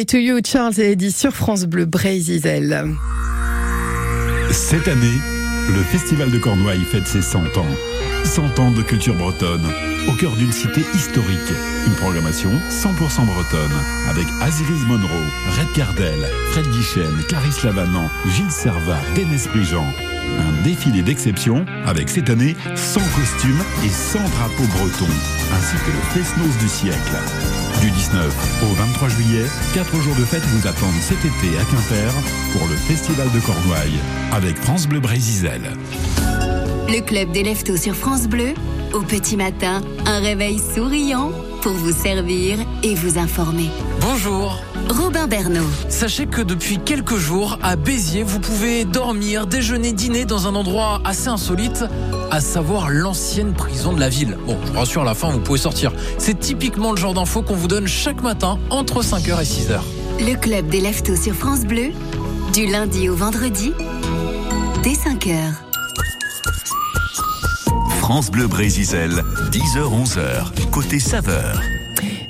To 0.03 0.17
you, 0.17 0.41
Charles 0.45 0.81
et 0.81 0.93
Eddie 0.93 1.13
sur 1.13 1.33
France 1.33 1.67
Bleu. 1.67 1.87
Cette 4.51 4.89
année, 4.89 5.19
le 5.69 5.83
Festival 5.85 6.33
de 6.33 6.39
Cornouailles 6.39 6.85
fête 6.85 7.07
ses 7.07 7.23
100 7.23 7.57
ans. 7.57 7.67
100 8.25 8.59
ans 8.59 8.71
de 8.73 8.83
culture 8.83 9.15
bretonne, 9.15 9.65
au 10.09 10.13
cœur 10.17 10.33
d'une 10.33 10.51
cité 10.51 10.81
historique. 10.95 11.39
Une 11.87 11.95
programmation 11.95 12.51
100% 12.71 13.25
bretonne, 13.25 13.71
avec 14.11 14.27
Aziris 14.41 14.85
Monroe, 14.89 15.31
Red 15.51 15.73
Cardel, 15.77 16.29
Fred 16.51 16.67
Guichen, 16.71 17.25
Clarisse 17.29 17.63
Lavanant, 17.63 18.11
Gilles 18.35 18.51
Servat, 18.51 19.01
Denis 19.15 19.47
Prigent. 19.49 19.87
Défilé 20.65 21.03
d'exception, 21.03 21.67
avec 21.85 22.09
cette 22.09 22.31
année 22.31 22.57
100 22.75 23.01
costumes 23.15 23.63
et 23.85 23.89
100 23.91 24.19
drapeaux 24.19 24.67
bretons, 24.79 25.13
ainsi 25.53 25.77
que 25.77 25.91
le 25.91 26.01
Fest-Noz 26.15 26.57
du 26.59 26.69
siècle. 26.69 27.17
Du 27.83 27.91
19 27.91 28.63
au 28.63 28.75
23 28.75 29.09
juillet, 29.11 29.45
4 29.75 30.01
jours 30.01 30.17
de 30.17 30.25
fête 30.25 30.43
vous 30.43 30.67
attendent 30.67 31.03
cet 31.03 31.19
été 31.19 31.59
à 31.59 31.65
Quimper 31.65 32.13
pour 32.53 32.67
le 32.67 32.77
Festival 32.77 33.31
de 33.33 33.41
Cornouailles, 33.41 34.01
avec 34.33 34.57
France 34.57 34.89
Bleu 34.89 35.01
Brésil. 35.01 35.51
Le 36.89 37.01
club 37.03 37.31
des 37.33 37.43
leftos 37.43 37.77
sur 37.77 37.95
France 37.95 38.27
Bleu. 38.27 38.55
Au 38.95 39.01
petit 39.01 39.37
matin, 39.37 39.83
un 40.07 40.21
réveil 40.21 40.59
souriant 40.59 41.33
pour 41.65 41.73
vous 41.73 41.93
servir 41.93 42.59
et 42.83 42.95
vous 42.95 43.17
informer. 43.17 43.71
Bonjour. 44.03 44.63
Robin 44.91 45.27
Bernot. 45.27 45.65
Sachez 45.89 46.27
que 46.27 46.43
depuis 46.43 46.77
quelques 46.79 47.17
jours, 47.17 47.59
à 47.63 47.75
Béziers, 47.77 48.23
vous 48.23 48.39
pouvez 48.39 48.85
dormir, 48.85 49.47
déjeuner, 49.47 49.95
dîner 49.95 50.27
dans 50.27 50.47
un 50.47 50.57
endroit 50.57 51.01
assez 51.07 51.29
insolite, 51.29 51.87
à 52.31 52.43
savoir 52.43 52.91
l'ancienne 52.91 53.55
prison 53.55 53.95
de 53.95 54.01
la 54.01 54.11
ville. 54.11 54.37
Bon, 54.47 54.59
je 54.63 54.73
vous 54.73 54.79
rassure, 54.79 55.01
à 55.01 55.05
la 55.07 55.15
fin, 55.15 55.31
vous 55.31 55.41
pouvez 55.41 55.59
sortir. 55.59 55.91
C'est 56.19 56.39
typiquement 56.39 56.91
le 56.91 56.99
genre 56.99 57.15
d'infos 57.15 57.41
qu'on 57.41 57.57
vous 57.57 57.69
donne 57.69 57.87
chaque 57.87 58.23
matin 58.23 58.59
entre 58.69 59.03
5h 59.03 59.41
et 59.41 59.45
6h. 59.45 59.81
Le 60.21 60.37
club 60.37 60.69
des 60.69 60.83
leftos 60.83 61.17
sur 61.17 61.33
France 61.33 61.65
Bleu. 61.65 61.93
Du 62.53 62.67
lundi 62.67 63.09
au 63.09 63.15
vendredi, 63.15 63.73
dès 64.83 64.93
5h. 64.93 65.64
France 68.07 68.31
Bleu 68.31 68.49
Brésil, 68.49 68.85
10h-11h, 69.51 70.71
côté 70.71 70.99
saveur. 70.99 71.59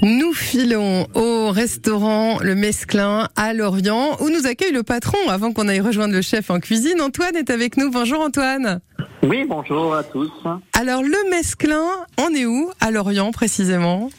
Nous 0.03 0.33
filons 0.33 1.09
au 1.15 1.51
restaurant 1.51 2.39
Le 2.39 2.55
Mesclin 2.55 3.29
à 3.35 3.53
Lorient 3.55 4.17
où 4.21 4.31
nous 4.31 4.47
accueille 4.47 4.71
le 4.71 4.85
patron 4.85 5.19
avant 5.29 5.53
qu'on 5.53 5.67
aille 5.67 5.81
rejoindre 5.81 6.15
le 6.15 6.23
chef 6.23 6.49
en 6.51 6.61
cuisine. 6.61 7.01
Antoine 7.01 7.35
est 7.35 7.51
avec 7.51 7.77
nous. 7.77 7.91
Bonjour 7.91 8.21
Antoine. 8.21 8.83
Oui, 9.25 9.45
bonjour 9.49 9.97
à 9.97 10.05
tous. 10.05 10.31
Alors 10.79 11.03
le 11.03 11.31
Mesclin, 11.31 11.89
on 12.21 12.33
est 12.33 12.47
où 12.47 12.71
À 12.79 12.93
Lorient 12.93 13.33
précisément? 13.33 14.11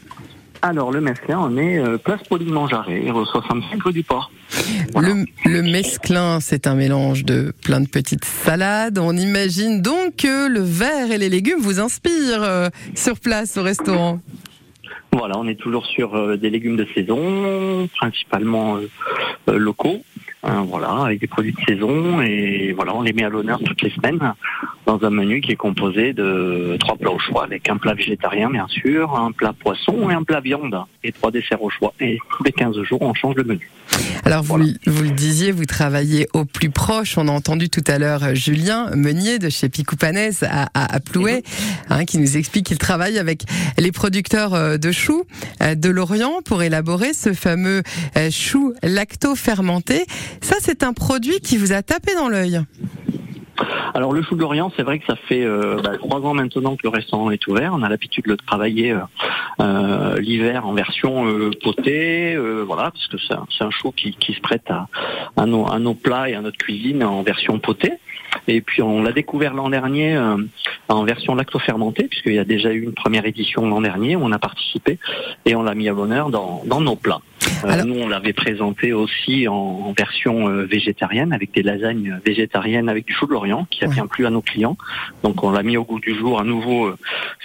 Alors, 0.62 0.90
le 0.90 1.00
Mesclin, 1.00 1.38
on 1.38 1.56
est 1.56 1.78
euh, 1.78 1.98
place 1.98 2.22
Pauline 2.28 2.52
Mangearet, 2.52 3.10
au 3.10 3.24
65 3.24 3.82
rue 3.82 3.92
du 3.92 4.02
Port. 4.02 4.30
Voilà. 4.92 5.08
Le, 5.08 5.24
le 5.44 5.62
mesclin, 5.62 6.40
c'est 6.40 6.66
un 6.66 6.74
mélange 6.74 7.24
de 7.24 7.52
plein 7.62 7.80
de 7.80 7.88
petites 7.88 8.24
salades. 8.24 8.98
On 8.98 9.16
imagine 9.16 9.82
donc 9.82 10.16
que 10.16 10.48
le 10.48 10.60
verre 10.60 11.10
et 11.10 11.18
les 11.18 11.28
légumes 11.28 11.60
vous 11.60 11.80
inspirent 11.80 12.42
euh, 12.42 12.68
sur 12.94 13.18
place 13.20 13.56
au 13.56 13.62
restaurant. 13.62 14.20
Voilà, 15.12 15.38
on 15.38 15.46
est 15.46 15.58
toujours 15.58 15.86
sur 15.86 16.14
euh, 16.14 16.36
des 16.36 16.50
légumes 16.50 16.76
de 16.76 16.86
saison, 16.94 17.88
principalement 17.96 18.76
euh, 18.76 19.58
euh, 20.48 20.60
voilà, 20.68 21.04
avec 21.04 21.20
des 21.20 21.26
produits 21.26 21.52
de 21.52 21.60
saison 21.66 22.20
et 22.22 22.72
voilà, 22.76 22.94
on 22.94 23.02
les 23.02 23.12
met 23.12 23.24
à 23.24 23.28
l'honneur 23.28 23.58
toutes 23.64 23.82
les 23.82 23.90
semaines 23.90 24.34
dans 24.86 25.02
un 25.04 25.10
menu 25.10 25.40
qui 25.40 25.52
est 25.52 25.56
composé 25.56 26.12
de 26.12 26.76
trois 26.78 26.96
plats 26.96 27.10
au 27.10 27.18
choix, 27.18 27.44
avec 27.44 27.68
un 27.68 27.76
plat 27.76 27.94
végétarien 27.94 28.50
bien 28.50 28.66
sûr, 28.68 29.14
un 29.18 29.32
plat 29.32 29.52
poisson 29.52 30.08
et 30.10 30.14
un 30.14 30.22
plat 30.22 30.40
viande 30.40 30.76
et 31.02 31.12
trois 31.12 31.30
desserts 31.30 31.62
au 31.62 31.70
choix. 31.70 31.92
Et 32.00 32.18
tous 32.36 32.44
les 32.44 32.52
15 32.52 32.80
jours, 32.82 33.02
on 33.02 33.14
change 33.14 33.34
le 33.36 33.44
menu. 33.44 33.68
Alors 34.24 34.42
vous, 34.42 34.56
Voilà. 34.56 34.64
vous 34.86 35.02
le 35.02 35.10
disiez, 35.10 35.52
vous 35.52 35.64
travaillez 35.64 36.26
au 36.32 36.44
plus 36.44 36.70
proche. 36.70 37.16
On 37.18 37.28
a 37.28 37.32
entendu 37.32 37.68
tout 37.68 37.84
à 37.86 37.98
l'heure 37.98 38.24
euh, 38.24 38.34
Julien 38.34 38.90
Meunier 38.94 39.38
de 39.38 39.48
chez 39.48 39.68
Picoupanès 39.68 40.42
à, 40.42 40.68
à, 40.74 40.94
à 40.96 41.00
Plouet, 41.00 41.42
hein, 41.90 42.04
qui 42.04 42.18
nous 42.18 42.36
explique 42.36 42.66
qu'il 42.66 42.78
travaille 42.78 43.18
avec 43.18 43.42
les 43.78 43.92
producteurs 43.92 44.54
euh, 44.54 44.76
de 44.78 44.92
choux 44.92 45.24
de 45.60 45.88
Lorient 45.90 46.40
pour 46.44 46.62
élaborer 46.62 47.12
ce 47.12 47.32
fameux 47.32 47.82
chou 48.30 48.74
lacto-fermenté. 48.82 50.04
Ça, 50.40 50.56
c'est 50.60 50.82
un 50.82 50.92
produit 50.92 51.40
qui 51.40 51.56
vous 51.56 51.72
a 51.72 51.82
tapé 51.82 52.14
dans 52.14 52.28
l'œil. 52.28 52.60
Alors 53.94 54.12
le 54.12 54.22
chou 54.22 54.34
de 54.34 54.40
l'Orient, 54.40 54.70
c'est 54.76 54.82
vrai 54.82 54.98
que 54.98 55.06
ça 55.06 55.16
fait 55.16 55.42
euh, 55.42 55.80
bah, 55.82 55.96
trois 55.98 56.20
ans 56.20 56.34
maintenant 56.34 56.76
que 56.76 56.82
le 56.84 56.90
restaurant 56.90 57.30
est 57.30 57.46
ouvert. 57.46 57.72
On 57.74 57.82
a 57.82 57.88
l'habitude 57.88 58.24
de 58.24 58.30
le 58.32 58.36
travailler 58.36 58.92
euh, 58.92 58.98
euh, 59.60 60.18
l'hiver 60.18 60.66
en 60.66 60.74
version 60.74 61.24
potée, 61.62 62.36
voilà, 62.66 62.90
parce 62.90 63.06
que 63.08 63.16
c'est 63.16 63.64
un, 63.64 63.70
chou 63.70 63.92
qui, 63.92 64.14
se 64.20 64.40
prête 64.40 64.70
à, 65.36 65.46
nos, 65.46 65.94
plats 65.94 66.28
et 66.28 66.34
à 66.34 66.42
notre 66.42 66.58
cuisine 66.58 67.02
en 67.02 67.22
version 67.22 67.58
potée. 67.58 67.94
Et 68.48 68.60
puis 68.60 68.82
on 68.82 69.02
l'a 69.02 69.12
découvert 69.12 69.54
l'an 69.54 69.70
dernier 69.70 70.20
en 70.88 71.04
version 71.04 71.34
lacto-fermentée, 71.34 72.04
puisqu'il 72.04 72.34
y 72.34 72.38
a 72.38 72.44
déjà 72.44 72.72
eu 72.72 72.82
une 72.82 72.92
première 72.92 73.24
édition 73.24 73.66
l'an 73.66 73.80
dernier 73.80 74.14
où 74.14 74.20
on 74.22 74.32
a 74.32 74.38
participé 74.38 74.98
et 75.46 75.54
on 75.54 75.62
l'a 75.62 75.74
mis 75.74 75.88
à 75.88 75.94
dans, 75.94 76.62
dans 76.66 76.80
nos 76.82 76.96
plats. 76.96 77.22
Alors- 77.64 77.86
nous, 77.86 77.94
on 78.00 78.08
l'avait 78.08 78.32
présenté 78.32 78.92
aussi 78.92 79.48
en, 79.48 79.52
en 79.54 79.94
version 79.96 80.48
euh, 80.48 80.64
végétarienne, 80.64 81.32
avec 81.32 81.52
des 81.54 81.62
lasagnes 81.62 82.18
végétariennes 82.24 82.88
avec 82.88 83.06
du 83.06 83.12
chou 83.12 83.26
de 83.26 83.32
l'Orient, 83.32 83.66
qui 83.70 83.84
a 83.84 83.88
Ouais. 83.88 83.94
bien 83.94 84.06
plu 84.06 84.26
à 84.26 84.30
nos 84.30 84.42
clients. 84.42 84.76
Donc 85.22 85.42
on 85.44 85.50
l'a 85.50 85.62
mis 85.62 85.76
au 85.76 85.84
goût 85.84 86.00
du 86.00 86.14
jour 86.18 86.40
à 86.40 86.44
nouveau 86.44 86.86
euh, 86.86 86.96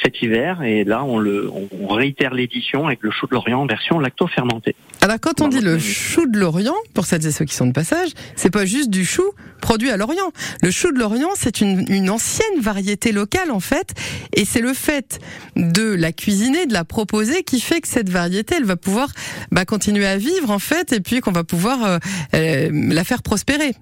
cet 0.04 0.22
hiver, 0.22 0.64
et 0.64 0.84
là 0.84 1.04
on, 1.04 1.20
le, 1.20 1.50
on, 1.52 1.70
on 1.82 1.88
réitère 1.88 2.34
l'édition 2.34 2.88
avec 2.88 3.00
le 3.02 3.12
chou 3.12 3.28
de 3.28 3.34
l'Orient 3.34 3.62
en 3.62 3.66
version 3.68 4.00
lacto-fermentée. 4.00 4.76
Alors 5.02 5.18
quand 5.20 5.42
on 5.42 5.48
dit 5.48 5.62
le 5.62 5.78
chou 5.80 6.26
de 6.28 6.38
l'Orient, 6.40 6.76
pour 6.94 7.06
celles 7.06 7.26
et 7.26 7.32
ceux 7.32 7.46
qui 7.46 7.56
sont 7.56 7.68
de 7.68 7.72
passage, 7.74 8.10
c'est 8.36 8.52
pas 8.52 8.66
juste 8.66 8.90
du 8.90 9.06
chou 9.06 9.24
produit 9.62 9.92
à 9.92 9.98
l'Orient. 9.98 10.32
Le 10.64 10.72
chou 10.72 10.92
de 10.92 10.98
l'Orient, 10.98 11.30
c'est 11.36 11.62
une, 11.62 11.86
une 11.90 12.10
ancienne 12.10 12.60
variété 12.60 13.12
locale 13.12 13.52
en 13.52 13.60
fait, 13.60 13.94
et 14.34 14.46
c'est 14.46 14.62
le 14.62 14.74
fait 14.74 15.20
de 15.56 15.94
la 15.94 16.12
cuisiner, 16.12 16.66
de 16.66 16.74
la 16.74 16.84
proposer, 16.84 17.44
qui 17.44 17.60
fait 17.62 17.82
que 17.82 17.88
cette 17.88 18.10
variété, 18.10 18.56
elle 18.58 18.66
va 18.66 18.76
pouvoir 18.76 19.10
bah, 19.52 19.66
continuer 19.66 20.01
à 20.06 20.18
vivre 20.18 20.50
en 20.52 20.60
fait, 20.60 20.94
et 20.94 21.00
puis 21.00 21.22
qu'on 21.22 21.32
va 21.32 21.44
pouvoir 21.44 21.84
euh, 21.84 21.98
euh, 22.36 22.70
la 22.72 23.04
faire 23.04 23.22
prospérer. 23.22 23.74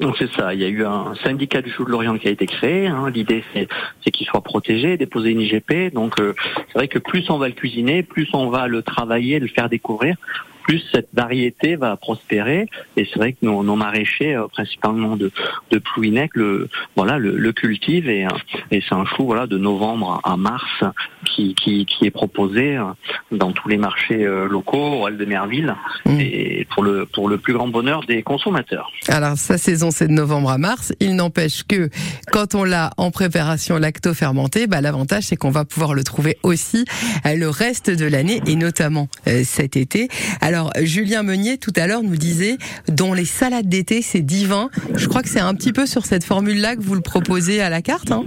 Donc 0.00 0.16
c'est 0.18 0.30
ça, 0.32 0.52
il 0.52 0.60
y 0.60 0.64
a 0.64 0.68
eu 0.68 0.84
un 0.84 1.14
syndicat 1.22 1.62
du 1.62 1.70
chou 1.70 1.84
de 1.84 1.90
l'Orient 1.90 2.18
qui 2.18 2.26
a 2.26 2.30
été 2.30 2.46
créé. 2.46 2.88
hein. 2.88 3.08
L'idée 3.10 3.44
c'est, 3.54 3.68
qu'il 4.10 4.26
soit 4.26 4.40
protégé, 4.42 4.96
déposer 4.96 5.30
une 5.30 5.40
IGP. 5.40 5.92
Donc 5.92 6.18
euh, 6.18 6.34
c'est 6.68 6.78
vrai 6.78 6.88
que 6.88 6.98
plus 6.98 7.28
on 7.30 7.38
va 7.38 7.46
le 7.46 7.54
cuisiner, 7.54 8.02
plus 8.02 8.28
on 8.32 8.48
va 8.48 8.66
le 8.66 8.82
travailler, 8.82 9.38
le 9.38 9.46
faire 9.46 9.68
découvrir, 9.68 10.16
plus 10.62 10.82
cette 10.92 11.08
variété 11.12 11.76
va 11.76 11.96
prospérer. 11.96 12.66
Et 12.96 13.06
c'est 13.10 13.18
vrai 13.18 13.32
que 13.32 13.38
nos, 13.42 13.62
nos 13.62 13.76
maraîchers, 13.76 14.34
euh, 14.34 14.46
principalement 14.48 15.16
de, 15.16 15.30
de 15.70 15.78
Plouinec, 15.78 16.30
le, 16.34 16.68
voilà, 16.96 17.18
le, 17.18 17.36
le 17.36 17.52
cultivent 17.52 18.08
et, 18.08 18.26
et 18.70 18.82
c'est 18.86 18.94
un 18.94 19.04
chou 19.04 19.24
voilà 19.26 19.46
de 19.46 19.58
novembre 19.58 20.20
à 20.24 20.36
mars 20.36 20.84
qui, 21.26 21.54
qui, 21.54 21.86
qui 21.86 22.06
est 22.06 22.10
proposé 22.10 22.76
euh, 22.76 22.84
dans 23.30 23.52
tous 23.52 23.68
les 23.68 23.76
marchés 23.76 24.24
euh, 24.24 24.48
locaux, 24.48 24.78
au 24.78 25.06
Hall 25.06 25.16
de 25.16 25.24
Merville, 25.24 25.74
Mm. 26.04 26.20
et 26.20 26.66
pour 26.74 26.82
le 26.82 27.06
pour 27.06 27.28
le 27.28 27.38
plus 27.38 27.52
grand 27.52 27.68
bonheur 27.68 28.00
des 28.06 28.22
consommateurs. 28.22 28.90
Alors 29.08 29.36
sa 29.36 29.58
saison 29.58 29.90
c'est 29.90 30.08
de 30.08 30.12
novembre 30.12 30.50
à 30.50 30.58
mars. 30.58 30.92
Il 31.00 31.14
n'empêche 31.16 31.62
que 31.62 31.90
quand 32.32 32.54
on 32.54 32.64
l'a 32.64 32.90
en 32.96 33.10
préparation 33.10 33.78
lacto-fermentée, 33.78 34.66
bah, 34.66 34.80
l'avantage 34.80 35.24
c'est 35.24 35.36
qu'on 35.36 35.50
va 35.50 35.64
pouvoir 35.64 35.94
le 35.94 36.02
trouver 36.02 36.38
aussi 36.42 36.84
le 37.24 37.48
reste 37.48 37.90
de 37.90 38.06
l'année 38.06 38.40
et 38.46 38.56
notamment 38.56 39.08
euh, 39.28 39.42
cet 39.44 39.76
été. 39.76 40.08
Alors 40.40 40.51
Julien 40.82 41.22
Meunier 41.22 41.58
tout 41.58 41.72
à 41.76 41.86
l'heure 41.86 42.02
nous 42.02 42.16
disait 42.16 42.58
dont 42.88 43.14
les 43.14 43.24
salades 43.24 43.68
d'été 43.68 44.02
c'est 44.02 44.20
divin. 44.20 44.70
Je 44.94 45.06
crois 45.08 45.22
que 45.22 45.28
c'est 45.28 45.40
un 45.40 45.54
petit 45.54 45.72
peu 45.72 45.86
sur 45.86 46.06
cette 46.06 46.24
formule-là 46.24 46.76
que 46.76 46.82
vous 46.82 46.94
le 46.94 47.00
proposez 47.00 47.60
à 47.60 47.70
la 47.70 47.82
carte. 47.82 48.12
Hein 48.12 48.26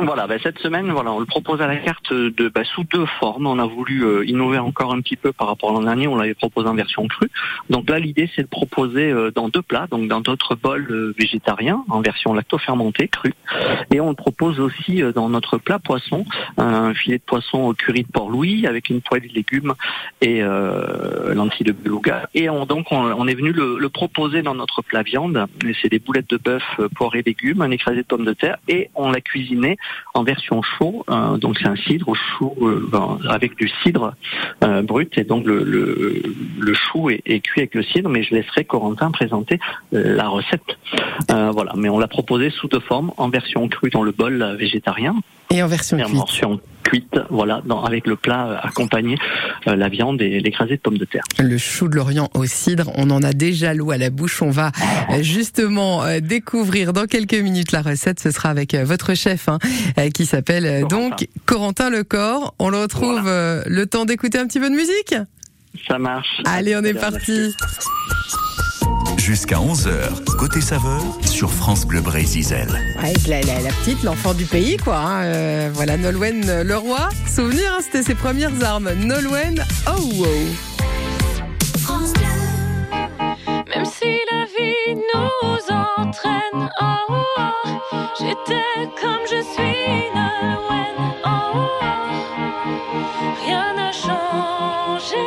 Voilà, 0.00 0.26
ben, 0.26 0.38
cette 0.42 0.58
semaine, 0.58 0.90
voilà, 0.90 1.12
on 1.12 1.18
le 1.18 1.26
propose 1.26 1.60
à 1.60 1.66
la 1.66 1.76
carte 1.76 2.12
de 2.12 2.48
bah, 2.48 2.64
sous 2.64 2.84
deux 2.84 3.06
formes. 3.18 3.46
On 3.46 3.58
a 3.58 3.66
voulu 3.66 4.04
euh, 4.04 4.24
innover 4.26 4.58
encore 4.58 4.92
un 4.92 5.00
petit 5.00 5.16
peu 5.16 5.32
par 5.32 5.48
rapport 5.48 5.70
à 5.70 5.72
l'an 5.72 5.82
dernier. 5.82 6.06
On 6.06 6.16
l'avait 6.16 6.34
proposé 6.34 6.68
en 6.68 6.74
version 6.74 7.06
crue. 7.08 7.30
Donc 7.70 7.90
là, 7.90 7.98
l'idée, 7.98 8.30
c'est 8.34 8.42
de 8.42 8.48
proposer 8.48 9.10
euh, 9.10 9.30
dans 9.30 9.48
deux 9.48 9.62
plats, 9.62 9.86
donc 9.90 10.08
dans 10.08 10.20
d'autres 10.20 10.54
bols 10.54 10.86
euh, 10.90 11.14
végétariens 11.18 11.84
en 11.88 12.00
version 12.00 12.32
lacto-fermentée 12.34 13.08
crue, 13.08 13.34
et 13.92 14.00
on 14.00 14.10
le 14.10 14.14
propose 14.14 14.60
aussi 14.60 15.02
euh, 15.02 15.12
dans 15.12 15.28
notre 15.28 15.58
plat 15.58 15.78
poisson, 15.78 16.24
un 16.56 16.94
filet 16.94 17.18
de 17.18 17.22
poisson 17.22 17.64
au 17.64 17.74
curry 17.74 18.04
de 18.04 18.12
Port-Louis 18.12 18.66
avec 18.66 18.90
une 18.90 19.00
poêle 19.00 19.22
de 19.28 19.34
légumes 19.34 19.74
et 20.20 20.42
euh, 20.42 21.34
lentilles 21.34 21.66
de 21.66 21.72
beluga. 21.72 22.28
Et 22.34 22.48
on, 22.48 22.66
donc, 22.66 22.92
on, 22.92 22.98
on 22.98 23.26
est 23.26 23.34
venu 23.34 23.52
le, 23.52 23.78
le 23.78 23.88
proposer 23.88 24.42
dans 24.42 24.54
notre 24.54 24.82
plat 24.82 25.02
viande. 25.02 25.46
C'est 25.82 25.90
des 25.90 25.98
boulettes 25.98 26.30
de 26.30 26.36
bœuf, 26.36 26.62
euh, 26.78 26.88
poire 26.88 27.14
et 27.16 27.22
légumes, 27.22 27.62
un 27.62 27.70
écrasé 27.70 27.98
de 27.98 28.06
pommes 28.06 28.24
de 28.24 28.32
terre, 28.32 28.58
et 28.68 28.90
on 28.94 29.10
l'a 29.10 29.20
cuisiné 29.20 29.65
en 30.14 30.22
version 30.22 30.62
chaud. 30.62 31.04
euh, 31.08 31.36
donc 31.36 31.56
c'est 31.58 31.68
un 31.68 31.76
cidre 31.76 32.14
chou 32.14 32.54
euh, 32.62 32.86
ben, 32.90 33.18
avec 33.28 33.56
du 33.56 33.68
cidre 33.82 34.14
euh, 34.62 34.82
brut, 34.82 35.16
et 35.18 35.24
donc 35.24 35.44
le, 35.46 36.22
chou 36.74 37.10
est, 37.10 37.40
cuit 37.40 37.62
avec 37.62 37.74
le 37.74 37.82
cidre. 37.82 38.08
Mais 38.08 38.22
je 38.22 38.34
laisserai 38.34 38.64
Corentin 38.64 39.10
présenter 39.10 39.58
la 39.92 40.28
recette. 40.28 40.78
Euh, 41.30 41.50
voilà, 41.50 41.72
mais 41.76 41.88
on 41.88 41.98
l'a 41.98 42.08
proposé 42.08 42.50
sous 42.50 42.68
deux 42.68 42.80
formes, 42.80 43.12
en 43.16 43.28
version 43.28 43.68
crue 43.68 43.90
dans 43.90 44.02
le 44.02 44.12
bol 44.12 44.56
végétarien 44.58 45.14
Et 45.50 45.62
en 45.62 45.68
version 45.68 45.98
Et 45.98 46.02
en 46.02 46.06
cuite. 46.06 46.18
version 46.18 46.60
cuite, 46.82 47.18
voilà, 47.30 47.62
dans, 47.66 47.82
avec 47.82 48.06
le 48.06 48.14
plat 48.14 48.46
euh, 48.46 48.56
accompagné, 48.62 49.18
euh, 49.66 49.74
la 49.74 49.88
viande 49.88 50.22
et 50.22 50.38
l'écrasé 50.38 50.76
de 50.76 50.80
pommes 50.80 50.98
de 50.98 51.04
terre. 51.04 51.24
Le 51.38 51.58
chou 51.58 51.88
de 51.88 51.96
l'Orient 51.96 52.28
au 52.34 52.44
cidre, 52.46 52.92
on 52.94 53.10
en 53.10 53.24
a 53.24 53.32
déjà 53.32 53.74
l'eau 53.74 53.90
à 53.90 53.98
la 53.98 54.10
bouche. 54.10 54.40
On 54.40 54.50
va 54.50 54.70
euh, 55.10 55.20
justement 55.22 56.04
euh, 56.04 56.20
découvrir 56.20 56.92
dans 56.92 57.06
quelques 57.06 57.34
minutes 57.34 57.72
la 57.72 57.82
recette. 57.82 58.20
Ce 58.20 58.30
sera 58.30 58.50
avec 58.50 58.74
votre 58.76 59.14
chef 59.14 59.48
hein, 59.48 59.58
qui 60.14 60.26
s'appelle 60.26 60.86
donc 60.86 61.26
Corentin 61.44 61.90
Lecor. 61.90 62.54
On 62.60 62.68
le 62.68 62.78
retrouve 62.78 63.24
euh, 63.26 63.62
le 63.66 63.86
temps 63.86 64.04
d'écouter 64.04 64.38
un 64.38 64.46
petit 64.46 64.60
peu 64.60 64.70
de 64.70 64.76
musique? 64.76 65.14
Ça 65.88 65.98
marche. 65.98 66.40
Allez, 66.44 66.76
on 66.76 66.84
est 66.84 66.94
parti. 66.94 67.52
Jusqu'à 69.26 69.56
11h, 69.56 70.24
côté 70.38 70.60
saveur 70.60 71.02
sur 71.24 71.50
France 71.52 71.84
Bleu 71.84 72.00
Brésil. 72.00 72.46
Ouais, 73.02 73.12
la, 73.26 73.40
la- 73.40 73.60
la 73.60 73.70
petite, 73.70 74.04
l'enfant 74.04 74.34
du 74.34 74.44
pays, 74.44 74.76
quoi. 74.76 74.98
hein. 74.98 75.24
Euh, 75.24 75.70
voilà, 75.74 75.96
Nolwenn 75.96 76.48
euh, 76.48 76.62
Leroy. 76.62 77.08
Souvenir, 77.34 77.72
hein, 77.76 77.80
c'était 77.82 78.04
ses 78.04 78.14
premières 78.14 78.52
armes. 78.62 78.88
Nolwenn, 78.94 79.64
oh, 79.88 80.00
oh. 80.20 80.24
Même 83.74 83.84
si 83.84 84.04
la 84.30 84.44
vie 84.46 84.94
nous 84.94 85.74
entraîne, 85.74 86.70
oh, 86.80 86.84
oh, 87.08 87.14
oh, 87.38 87.68
j'étais 88.20 88.88
comme 89.00 89.24
je 89.28 89.42
suis, 89.42 90.10
Nolwenn, 90.14 91.14
oh, 91.24 91.28
oh, 91.54 91.68
oh. 91.82 91.84
rien 93.44 93.74
n'a 93.74 93.90
changé, 93.90 95.26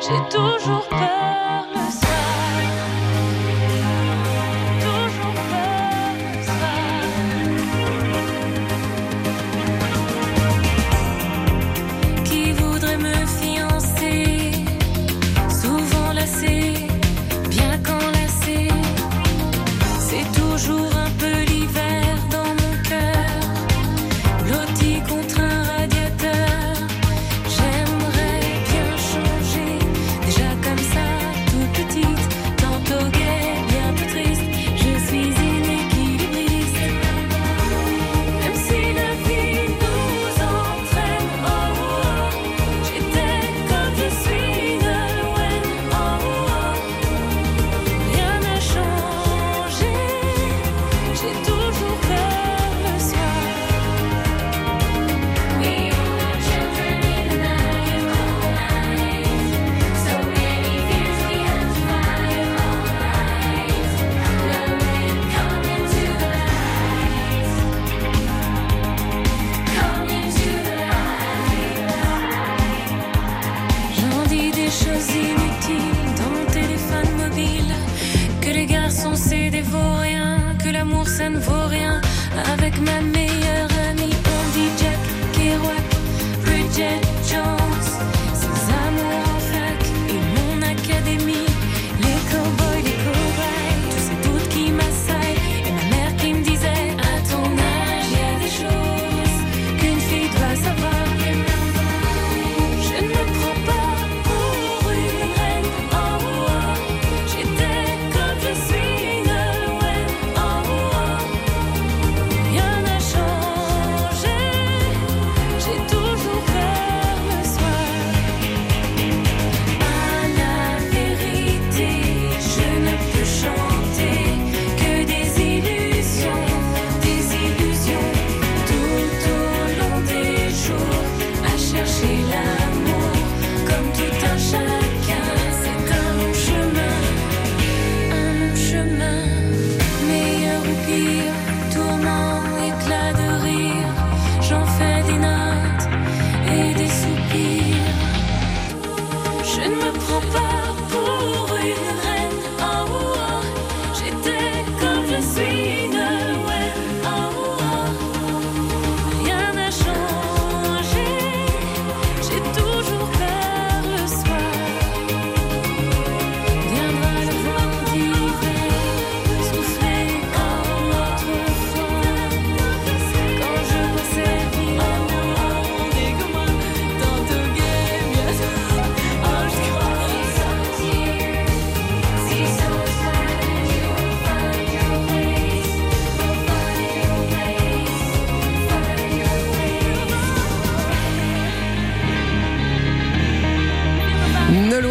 j'ai 0.00 0.36
toujours 0.36 0.86
peur 0.88 1.66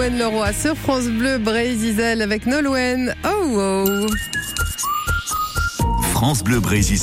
Nolwenn 0.02 0.18
Leroy 0.18 0.52
sur 0.52 0.76
France 0.76 1.06
Bleu 1.06 1.38
Brésil 1.38 2.02
avec 2.24 2.48
Nolwenn, 2.48 3.14
oh, 3.24 3.30
oh. 3.56 4.08
France 6.12 6.44
Bleu 6.44 6.60
Brésil, 6.60 6.98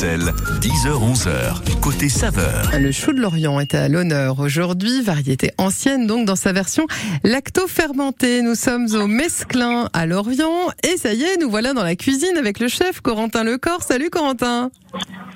10h-11h, 0.60 1.80
côté 1.80 2.08
saveur. 2.08 2.72
Le 2.76 2.90
chou 2.90 3.12
de 3.12 3.20
l'Orient 3.20 3.60
est 3.60 3.76
à 3.76 3.88
l'honneur 3.88 4.40
aujourd'hui, 4.40 5.00
variété 5.02 5.52
ancienne 5.58 6.08
donc 6.08 6.26
dans 6.26 6.34
sa 6.34 6.52
version 6.52 6.88
lacto-fermentée. 7.22 8.42
Nous 8.42 8.56
sommes 8.56 8.88
au 8.96 9.06
Mesclin 9.06 9.88
à 9.92 10.06
Lorient 10.06 10.72
et 10.82 10.96
ça 10.96 11.12
y 11.14 11.22
est, 11.22 11.36
nous 11.36 11.50
voilà 11.50 11.74
dans 11.74 11.84
la 11.84 11.94
cuisine 11.94 12.36
avec 12.36 12.58
le 12.58 12.66
chef 12.66 13.00
Corentin 13.00 13.44
Lecor. 13.44 13.84
Salut 13.84 14.10
Corentin 14.10 14.72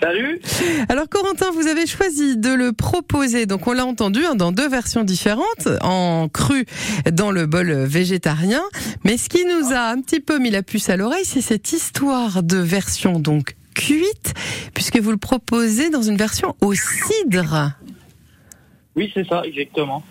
Salut 0.01 0.41
Alors 0.89 1.09
Corentin, 1.09 1.51
vous 1.53 1.67
avez 1.69 1.87
choisi 1.87 2.37
de 2.37 2.53
le 2.53 2.73
proposer, 2.73 3.47
donc 3.47 3.67
on 3.67 3.73
l'a 3.73 3.85
entendu, 3.87 4.25
hein, 4.25 4.35
dans 4.35 4.51
deux 4.51 4.69
versions 4.69 5.05
différentes, 5.05 5.69
en 5.83 6.29
cru 6.29 6.65
dans 7.13 7.31
le 7.31 7.47
bol 7.47 7.71
végétarien. 7.73 8.63
Mais 9.05 9.17
ce 9.17 9.29
qui 9.29 9.45
nous 9.45 9.73
a 9.73 9.91
un 9.91 10.01
petit 10.01 10.21
peu 10.21 10.39
mis 10.39 10.51
la 10.51 10.63
puce 10.63 10.89
à 10.89 10.97
l'oreille, 10.97 11.25
c'est 11.25 11.41
cette 11.41 11.73
histoire 11.73 12.43
de 12.43 12.57
version 12.57 13.21
donc 13.21 13.55
cuite, 13.75 14.35
puisque 14.75 14.99
vous 14.99 15.11
le 15.13 15.17
proposez 15.19 15.91
dans 15.91 16.03
une 16.03 16.17
version 16.17 16.57
au 16.61 16.75
cidre. 16.75 17.73
Oui, 18.97 19.11
c'est 19.15 19.27
ça, 19.29 19.43
exactement. 19.45 20.03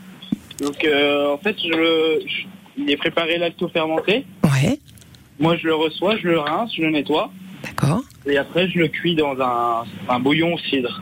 Donc, 0.61 0.83
euh, 0.85 1.33
en 1.33 1.37
fait, 1.37 1.55
je, 1.57 2.21
je- 2.27 2.47
il 2.77 2.89
est 2.89 2.97
préparé 2.97 3.37
lacto-fermenté. 3.37 4.25
Ouais, 4.45 4.79
Moi, 5.39 5.57
je 5.57 5.67
le 5.67 5.75
reçois, 5.75 6.17
je 6.17 6.27
le 6.27 6.39
rince, 6.39 6.71
je 6.75 6.81
le 6.83 6.91
nettoie. 6.91 7.31
D'accord. 7.63 8.03
Et 8.25 8.37
après, 8.37 8.69
je 8.69 8.79
le 8.79 8.87
cuis 8.87 9.15
dans 9.15 9.39
un, 9.39 9.83
un 10.09 10.19
bouillon 10.19 10.53
au 10.53 10.57
cidre. 10.59 11.01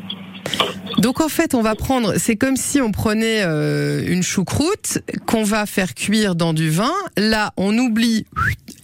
Donc 0.98 1.22
en 1.22 1.30
fait, 1.30 1.54
on 1.54 1.62
va 1.62 1.76
prendre, 1.76 2.16
c'est 2.18 2.36
comme 2.36 2.56
si 2.58 2.82
on 2.82 2.92
prenait 2.92 3.44
euh, 3.44 4.04
une 4.08 4.24
choucroute 4.24 5.00
qu'on 5.28 5.44
va 5.44 5.66
faire 5.66 5.94
cuire 5.94 6.36
dans 6.36 6.54
du 6.54 6.70
vin. 6.70 6.92
Là, 7.18 7.54
on 7.56 7.78
oublie 7.78 8.26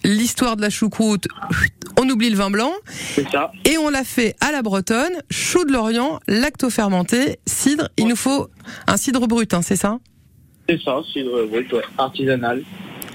l'histoire 0.04 0.56
de 0.56 0.62
la 0.62 0.70
choucroute, 0.70 1.28
on 2.00 2.08
oublie 2.10 2.30
le 2.30 2.36
vin 2.38 2.52
blanc 2.52 2.72
C'est 3.16 3.28
ça. 3.30 3.52
et 3.66 3.78
on 3.78 3.90
l'a 3.90 4.04
fait 4.04 4.36
à 4.40 4.52
la 4.52 4.62
bretonne, 4.62 5.14
chou 5.32 5.66
de 5.66 5.72
l'Orient, 5.74 6.20
lacto-fermenté, 6.28 7.40
cidre. 7.48 7.90
Il 7.98 8.08
nous 8.08 8.16
faut 8.16 8.48
un 8.88 8.98
cidre 8.98 9.28
brut, 9.28 9.54
hein, 9.54 9.62
c'est 9.62 9.76
ça? 9.76 9.98
C'est 10.70 10.82
ça, 10.82 11.00
cidre 11.12 11.48
brut, 11.48 11.72
ouais, 11.74 11.82
artisanal. 11.98 12.62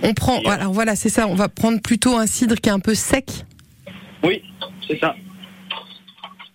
On 0.03 0.13
prend, 0.15 0.41
alors 0.47 0.73
voilà, 0.73 0.97
c'est 0.97 1.09
ça. 1.11 1.27
On 1.29 1.35
va 1.35 1.49
prendre 1.49 1.81
plutôt 1.81 2.17
un 2.17 2.27
cidre 2.27 2.57
qui 2.57 2.69
est 2.69 2.73
un 2.73 2.81
peu 2.81 2.95
sec? 2.95 3.45
Oui, 4.25 4.43
c'est 4.91 4.99
ça. 4.99 5.15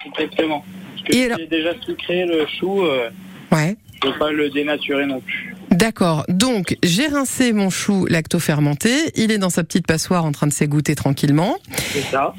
Exactement. 0.06 0.64
Parce 0.96 1.04
que 1.08 1.14
Et 1.14 1.16
si 1.18 1.24
alors- 1.26 1.38
c'est 1.40 1.50
déjà 1.50 1.72
sucré, 1.82 2.26
le 2.26 2.46
chou, 2.60 2.84
euh, 2.86 3.10
Ouais. 3.52 3.76
je 4.04 4.10
veux 4.10 4.18
pas 4.18 4.32
le 4.32 4.50
dénaturer 4.50 5.06
non 5.06 5.20
plus. 5.22 5.56
D'accord. 5.72 6.26
Donc, 6.30 6.78
j'ai 6.84 7.08
rincé 7.08 7.52
mon 7.54 7.70
chou 7.70 8.06
lacto-fermenté. 8.06 8.90
Il 9.16 9.32
est 9.32 9.38
dans 9.38 9.50
sa 9.50 9.64
petite 9.64 9.88
passoire 9.88 10.24
en 10.26 10.32
train 10.32 10.48
de 10.48 10.54
s'égoutter 10.54 10.96
tranquillement. 10.96 11.58
C'est 11.78 12.02
ça. 12.02 12.34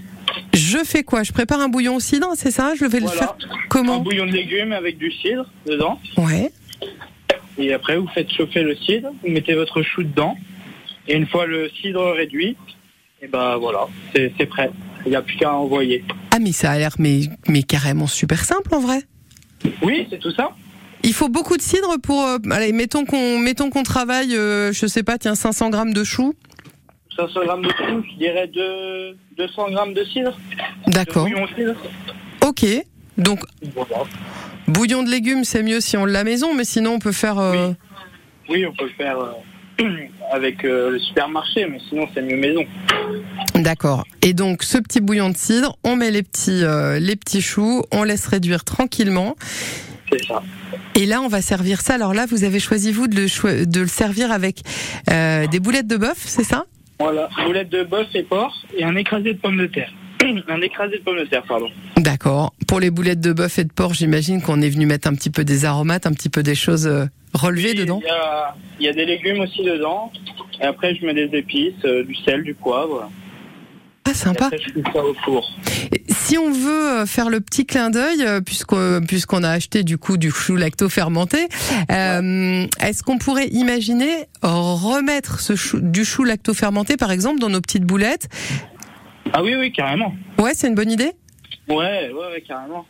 Je 0.55 0.79
fais 0.85 1.03
quoi? 1.03 1.23
Je 1.23 1.33
prépare 1.33 1.61
un 1.61 1.69
bouillon 1.69 1.97
au 1.97 2.01
cidre, 2.01 2.29
c'est 2.35 2.51
ça? 2.51 2.75
Je 2.79 2.85
vais 2.85 3.01
le 3.01 3.09
faire 3.09 3.35
Un 3.43 3.57
comment 3.69 3.99
bouillon 4.01 4.27
de 4.27 4.33
légumes 4.33 4.73
avec 4.73 4.97
du 4.99 5.11
cidre 5.11 5.47
dedans. 5.67 5.99
Ouais. 6.17 6.51
Et 7.59 7.73
après, 7.73 7.97
vous 7.97 8.09
faites 8.09 8.31
chauffer 8.31 8.63
le 8.63 8.75
cidre, 8.77 9.11
vous 9.23 9.31
mettez 9.31 9.55
votre 9.55 9.83
chou 9.83 10.03
dedans. 10.03 10.37
Et 11.09 11.15
une 11.15 11.27
fois 11.27 11.47
le 11.47 11.71
cidre 11.81 12.13
réduit, 12.13 12.57
et 13.23 13.29
ben 13.29 13.57
voilà, 13.57 13.87
c'est 14.15 14.47
prêt. 14.47 14.71
Il 15.07 15.11
n'y 15.11 15.17
a 15.17 15.23
plus 15.23 15.37
qu'à 15.37 15.53
envoyer. 15.55 16.05
Ah, 16.33 16.39
mais 16.41 16.53
ça 16.53 16.73
a 16.73 16.79
l'air 16.79 16.95
mais, 16.99 17.21
mais 17.49 17.63
carrément 17.63 18.07
super 18.07 18.45
simple 18.45 18.75
en 18.75 18.81
vrai. 18.81 19.03
Oui, 19.83 20.07
c'est 20.11 20.19
tout 20.19 20.33
ça. 20.33 20.51
Il 21.05 21.13
faut 21.15 21.29
beaucoup 21.29 21.57
de 21.57 21.63
cidre 21.63 21.97
pour. 22.03 22.23
euh, 22.25 22.39
allez, 22.51 22.73
mettons 22.73 23.05
qu'on 23.05 23.39
mettons 23.39 23.71
qu'on 23.71 23.85
travaille, 23.85 24.35
euh, 24.37 24.73
je 24.73 24.87
sais 24.87 25.03
pas, 25.05 25.19
tiens, 25.19 25.35
500 25.37 25.71
grammes 25.71 25.93
de 25.93 26.03
chou. 26.05 26.35
500 27.17 27.45
grammes 27.45 27.63
de 27.63 27.69
chou, 27.71 28.05
je 28.13 28.19
dirais 28.19 28.49
deux- 28.49 29.17
200 29.39 29.71
grammes 29.71 29.95
de 29.95 30.05
cidre. 30.05 30.37
de 30.87 30.93
D'accord. 30.93 31.27
de. 31.27 31.75
Ok. 32.47 32.65
Donc, 33.17 33.41
Voilà. 33.75 34.05
bouillon 34.69 35.03
de 35.03 35.11
légumes, 35.11 35.45
c'est 35.45 35.63
mieux 35.63 35.81
si 35.81 35.97
on 35.97 36.05
l'a 36.05 36.25
maison, 36.25 36.53
mais 36.55 36.65
sinon 36.65 36.95
on 36.95 36.99
peut 36.99 37.13
faire. 37.13 37.39
euh, 37.39 37.71
Oui, 38.49 38.67
on 38.67 38.73
peut 38.75 38.91
faire 38.99 39.19
euh, 39.19 39.31
avec 40.33 40.65
euh, 40.65 40.91
le 40.91 40.99
supermarché, 40.99 41.67
mais 41.67 41.79
sinon 41.89 42.07
c'est 42.15 42.23
mieux 42.23 42.37
maison. 42.37 42.65
D'accord. 43.55 44.05
Et 44.23 44.35
donc, 44.35 44.63
ce 44.63 44.79
petit 44.79 45.01
bouillon 45.01 45.31
de 45.31 45.37
cidre, 45.37 45.77
on 45.85 45.97
met 45.97 46.11
les 46.11 46.23
petits, 46.23 46.65
euh, 46.65 46.99
les 46.99 47.17
petits 47.17 47.43
choux, 47.43 47.83
on 47.93 48.03
laisse 48.03 48.27
réduire 48.27 48.65
tranquillement. 48.65 49.37
C'est 50.11 50.25
ça. 50.25 50.43
Et 50.95 51.05
là, 51.07 51.21
on 51.21 51.29
va 51.29 51.43
servir 51.43 51.81
ça. 51.81 51.95
Alors 51.95 52.15
là, 52.15 52.27
vous 52.27 52.45
avez 52.45 52.61
choisi, 52.61 52.93
vous, 52.93 53.07
de 53.07 53.17
le, 53.17 53.67
de 53.67 53.81
le 53.81 53.87
servir 53.87 54.33
avec 54.33 54.61
euh, 55.11 55.47
des 55.47 55.61
boulettes 55.61 55.87
de 55.87 55.97
bœuf, 55.97 56.19
c'est 56.19 56.45
ça? 56.45 56.65
Voilà, 56.99 57.29
boulette 57.45 57.69
de 57.69 57.85
bœuf 57.85 58.07
et 58.15 58.23
porc 58.23 58.65
et 58.77 58.85
un 58.85 58.97
écrasé 58.97 59.35
de 59.35 59.39
pommes 59.39 59.59
de 59.59 59.67
terre. 59.67 59.93
un 60.49 60.61
écrasé 60.61 60.99
de 60.99 61.03
pommes 61.03 61.19
de 61.19 61.25
terre, 61.25 61.43
pardon. 61.47 61.69
D'accord. 61.97 62.53
Pour 62.69 62.81
les 62.81 62.91
boulettes 62.91 63.21
de 63.21 63.33
bœuf 63.33 63.59
et 63.59 63.65
de 63.65 63.73
porc, 63.73 63.95
j'imagine 63.95 64.41
qu'on 64.43 64.61
est 64.63 64.69
venu 64.71 64.87
mettre 64.87 65.09
un 65.09 65.15
petit 65.15 65.31
peu 65.31 65.45
des 65.45 65.65
aromates, 65.65 66.07
un 66.07 66.13
petit 66.13 66.29
peu 66.29 66.43
des 66.43 66.55
choses 66.55 66.87
euh, 66.87 67.05
relevées 67.35 67.75
dedans. 67.75 68.01
Il 68.03 68.07
y, 68.07 68.11
a, 68.11 68.55
il 68.81 68.87
y 68.87 68.89
a 68.89 68.93
des 68.93 69.05
légumes 69.07 69.41
aussi 69.41 69.63
dedans. 69.63 70.13
Et 70.61 70.65
après, 70.65 70.95
je 70.95 71.05
mets 71.05 71.15
des 71.15 71.37
épices, 71.37 71.75
euh, 71.85 72.05
du 72.05 72.15
sel, 72.15 72.43
du 72.43 72.55
poivre. 72.55 73.11
Ah, 74.07 74.11
Et 74.13 74.15
sympa. 74.15 74.47
après, 74.47 74.59
je 74.59 74.73
fais 74.73 74.93
ça 74.93 75.05
au 75.05 75.15
four. 75.15 75.45
Et 75.93 76.03
Si 76.09 76.39
on 76.39 76.51
veut 76.53 77.01
euh, 77.01 77.07
faire 77.07 77.29
le 77.29 77.41
petit 77.41 77.67
clin 77.67 77.91
d'œil, 77.91 78.25
puisqu'on 78.45 79.43
a 79.43 79.51
acheté 79.51 79.83
du 79.83 79.99
coup 79.99 80.17
du 80.17 80.31
chou 80.31 80.55
lacto 80.57 80.89
fermenté, 80.89 81.49
euh, 81.91 82.67
est-ce 82.81 83.03
qu'on 83.03 83.19
pourrait 83.19 83.49
imaginer 83.49 84.27
remettre 84.43 85.41
ce 85.41 85.57
chou, 85.57 85.81
du 85.81 86.05
chou 86.05 86.23
lacto 86.25 86.55
fermenté, 86.55 86.97
par 86.97 87.11
exemple, 87.11 87.41
dans 87.41 87.51
nos 87.51 87.61
petites 87.61 87.85
boulettes 87.85 88.29
Ah 89.33 89.43
oui, 89.43 89.55
oui, 89.55 89.73
carrément. 89.73 90.15
Ouais, 90.39 90.53
c'est 90.55 90.69
une 90.69 90.75
bonne 90.75 90.91
idée. 90.91 91.13
Ouais, 91.69 92.11
ouais, 92.13 92.13
ouais, 92.33 92.45
carrément. 92.47 92.87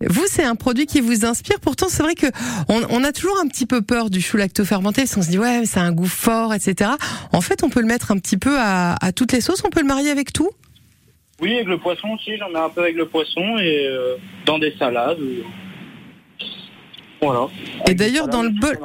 Vous, 0.00 0.24
c'est 0.26 0.44
un 0.44 0.54
produit 0.56 0.86
qui 0.86 1.00
vous 1.00 1.24
inspire. 1.24 1.60
Pourtant, 1.60 1.86
c'est 1.88 2.02
vrai 2.02 2.14
que 2.14 2.26
on, 2.68 2.82
on 2.90 3.04
a 3.04 3.12
toujours 3.12 3.38
un 3.42 3.46
petit 3.48 3.64
peu 3.64 3.80
peur 3.80 4.10
du 4.10 4.20
chou 4.20 4.36
lacto 4.36 4.64
fermenté, 4.64 5.02
parce 5.02 5.14
qu'on 5.14 5.22
se 5.22 5.30
dit 5.30 5.38
ouais, 5.38 5.60
mais 5.60 5.66
ça 5.66 5.80
a 5.80 5.84
un 5.84 5.92
goût 5.92 6.06
fort, 6.06 6.52
etc. 6.52 6.90
En 7.32 7.40
fait, 7.40 7.62
on 7.62 7.70
peut 7.70 7.80
le 7.80 7.86
mettre 7.86 8.10
un 8.10 8.18
petit 8.18 8.36
peu 8.36 8.58
à, 8.58 8.96
à 9.00 9.12
toutes 9.12 9.32
les 9.32 9.40
sauces. 9.40 9.62
On 9.64 9.70
peut 9.70 9.80
le 9.80 9.86
marier 9.86 10.10
avec 10.10 10.32
tout. 10.32 10.50
Oui, 11.40 11.54
avec 11.54 11.66
le 11.66 11.78
poisson 11.78 12.08
aussi, 12.08 12.36
j'en 12.36 12.48
mets 12.50 12.58
un 12.58 12.68
peu 12.68 12.82
avec 12.82 12.96
le 12.96 13.06
poisson 13.06 13.56
et 13.58 13.86
euh, 13.86 14.16
dans 14.46 14.58
des 14.58 14.74
salades. 14.78 15.18
Voilà. 17.20 17.46
Des 17.86 17.94
d'ailleurs, 17.94 18.28
dans 18.28 18.42
le 18.42 18.50
bol-. 18.50 18.78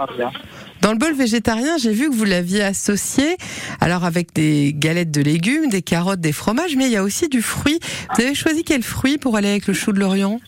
Dans 0.82 0.92
le 0.92 0.98
bol 0.98 1.14
végétarien, 1.14 1.78
j'ai 1.78 1.92
vu 1.92 2.10
que 2.10 2.16
vous 2.16 2.26
l'aviez 2.26 2.64
associé, 2.64 3.38
alors 3.82 4.06
avec 4.06 4.34
des 4.34 4.74
galettes 4.74 5.12
de 5.12 5.22
légumes, 5.22 5.70
des 5.70 5.82
carottes, 5.82 6.22
des 6.22 6.32
fromages, 6.32 6.76
mais 6.76 6.86
il 6.86 6.92
y 6.92 6.98
a 6.98 7.04
aussi 7.04 7.28
du 7.28 7.42
fruit. 7.42 7.80
Vous 8.16 8.24
avez 8.24 8.36
choisi 8.36 8.64
quel 8.64 8.82
fruit 8.82 9.18
pour 9.18 9.36
aller 9.36 9.50
avec 9.50 9.68
le 9.68 9.74
chou 9.74 9.92
de 9.92 10.00
l'Orient? 10.00 10.40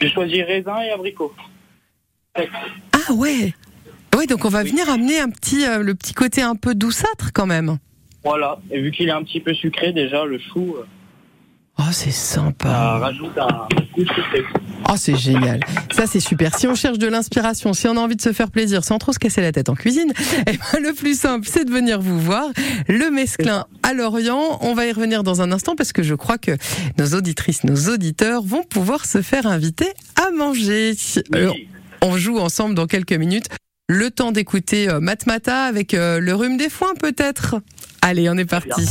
J'ai 0.00 0.10
choisi 0.10 0.42
raisin 0.42 0.80
et 0.82 0.90
abricot. 0.90 1.32
Ah 2.36 3.12
ouais 3.12 3.54
Ouais, 4.16 4.26
donc 4.26 4.44
on 4.44 4.48
va 4.48 4.64
venir 4.64 4.88
amener 4.90 5.20
un 5.20 5.30
petit, 5.30 5.64
euh, 5.64 5.78
le 5.78 5.94
petit 5.94 6.12
côté 6.12 6.42
un 6.42 6.56
peu 6.56 6.74
douceâtre 6.74 7.32
quand 7.32 7.46
même. 7.46 7.78
Voilà. 8.24 8.58
Et 8.70 8.80
vu 8.80 8.90
qu'il 8.90 9.08
est 9.08 9.12
un 9.12 9.22
petit 9.22 9.40
peu 9.40 9.54
sucré 9.54 9.92
déjà, 9.92 10.24
le 10.24 10.38
chou, 10.38 10.76
euh, 10.76 10.84
Oh, 11.80 11.84
c'est 11.92 12.10
sympa. 12.10 12.98
rajoute 12.98 13.38
un 13.38 13.68
goût 13.94 14.00
sucré. 14.00 14.44
Oh, 14.88 14.94
c'est 14.96 15.16
génial. 15.16 15.60
Ça, 15.92 16.06
c'est 16.06 16.20
super. 16.20 16.56
Si 16.58 16.66
on 16.66 16.74
cherche 16.74 16.98
de 16.98 17.06
l'inspiration, 17.06 17.72
si 17.72 17.86
on 17.86 17.96
a 17.96 18.00
envie 18.00 18.16
de 18.16 18.20
se 18.20 18.32
faire 18.32 18.50
plaisir 18.50 18.84
sans 18.84 18.98
trop 18.98 19.12
se 19.12 19.18
casser 19.18 19.40
la 19.42 19.52
tête 19.52 19.68
en 19.68 19.74
cuisine, 19.74 20.12
eh 20.46 20.52
ben, 20.52 20.82
le 20.82 20.92
plus 20.92 21.18
simple, 21.18 21.46
c'est 21.48 21.64
de 21.64 21.70
venir 21.70 22.00
vous 22.00 22.18
voir. 22.18 22.46
Le 22.88 23.10
Mesclin 23.10 23.64
à 23.82 23.92
Lorient. 23.94 24.58
On 24.60 24.74
va 24.74 24.86
y 24.86 24.92
revenir 24.92 25.22
dans 25.22 25.40
un 25.40 25.52
instant 25.52 25.76
parce 25.76 25.92
que 25.92 26.02
je 26.02 26.14
crois 26.14 26.38
que 26.38 26.56
nos 26.98 27.14
auditrices, 27.14 27.64
nos 27.64 27.88
auditeurs 27.92 28.42
vont 28.42 28.64
pouvoir 28.64 29.04
se 29.06 29.22
faire 29.22 29.46
inviter 29.46 29.92
à 30.16 30.30
manger. 30.30 30.94
Oui. 31.32 31.68
on 32.02 32.16
joue 32.16 32.38
ensemble 32.38 32.74
dans 32.74 32.86
quelques 32.86 33.12
minutes. 33.12 33.48
Le 33.88 34.10
temps 34.10 34.32
d'écouter 34.32 34.88
euh, 34.90 35.00
Matmata 35.00 35.62
avec 35.62 35.94
euh, 35.94 36.20
le 36.20 36.34
rhume 36.34 36.56
des 36.56 36.68
foins 36.68 36.94
peut-être. 37.00 37.56
Allez, 38.02 38.28
on 38.28 38.36
est 38.36 38.44
parti. 38.44 38.82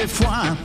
Des 0.00 0.06
foins. 0.06 0.56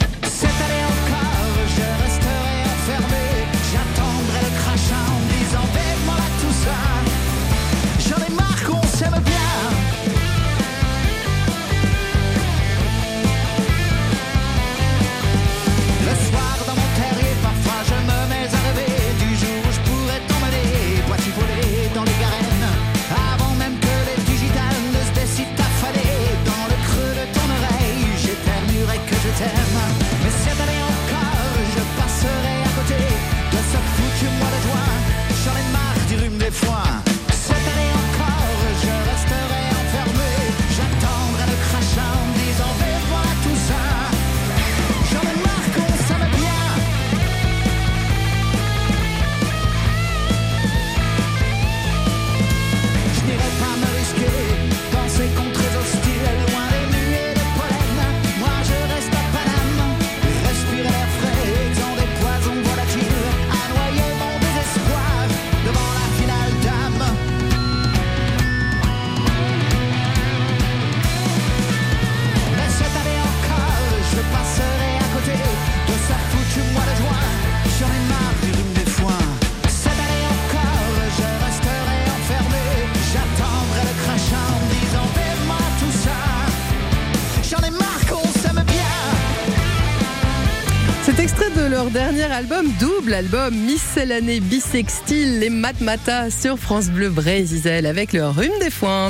Extrait 91.26 91.50
de 91.58 91.66
leur 91.66 91.90
dernier 91.90 92.26
album, 92.26 92.68
double 92.80 93.16
album, 93.16 93.56
Miscellanée 93.56 94.40
Bisextile, 94.40 95.40
les 95.40 95.50
Matmata 95.50 96.30
sur 96.30 96.60
France 96.60 96.90
Bleu 96.90 97.10
Brésil 97.10 97.88
avec 97.88 98.14
le 98.14 98.28
rhume 98.28 98.54
des 98.60 98.70
foins. 98.70 99.10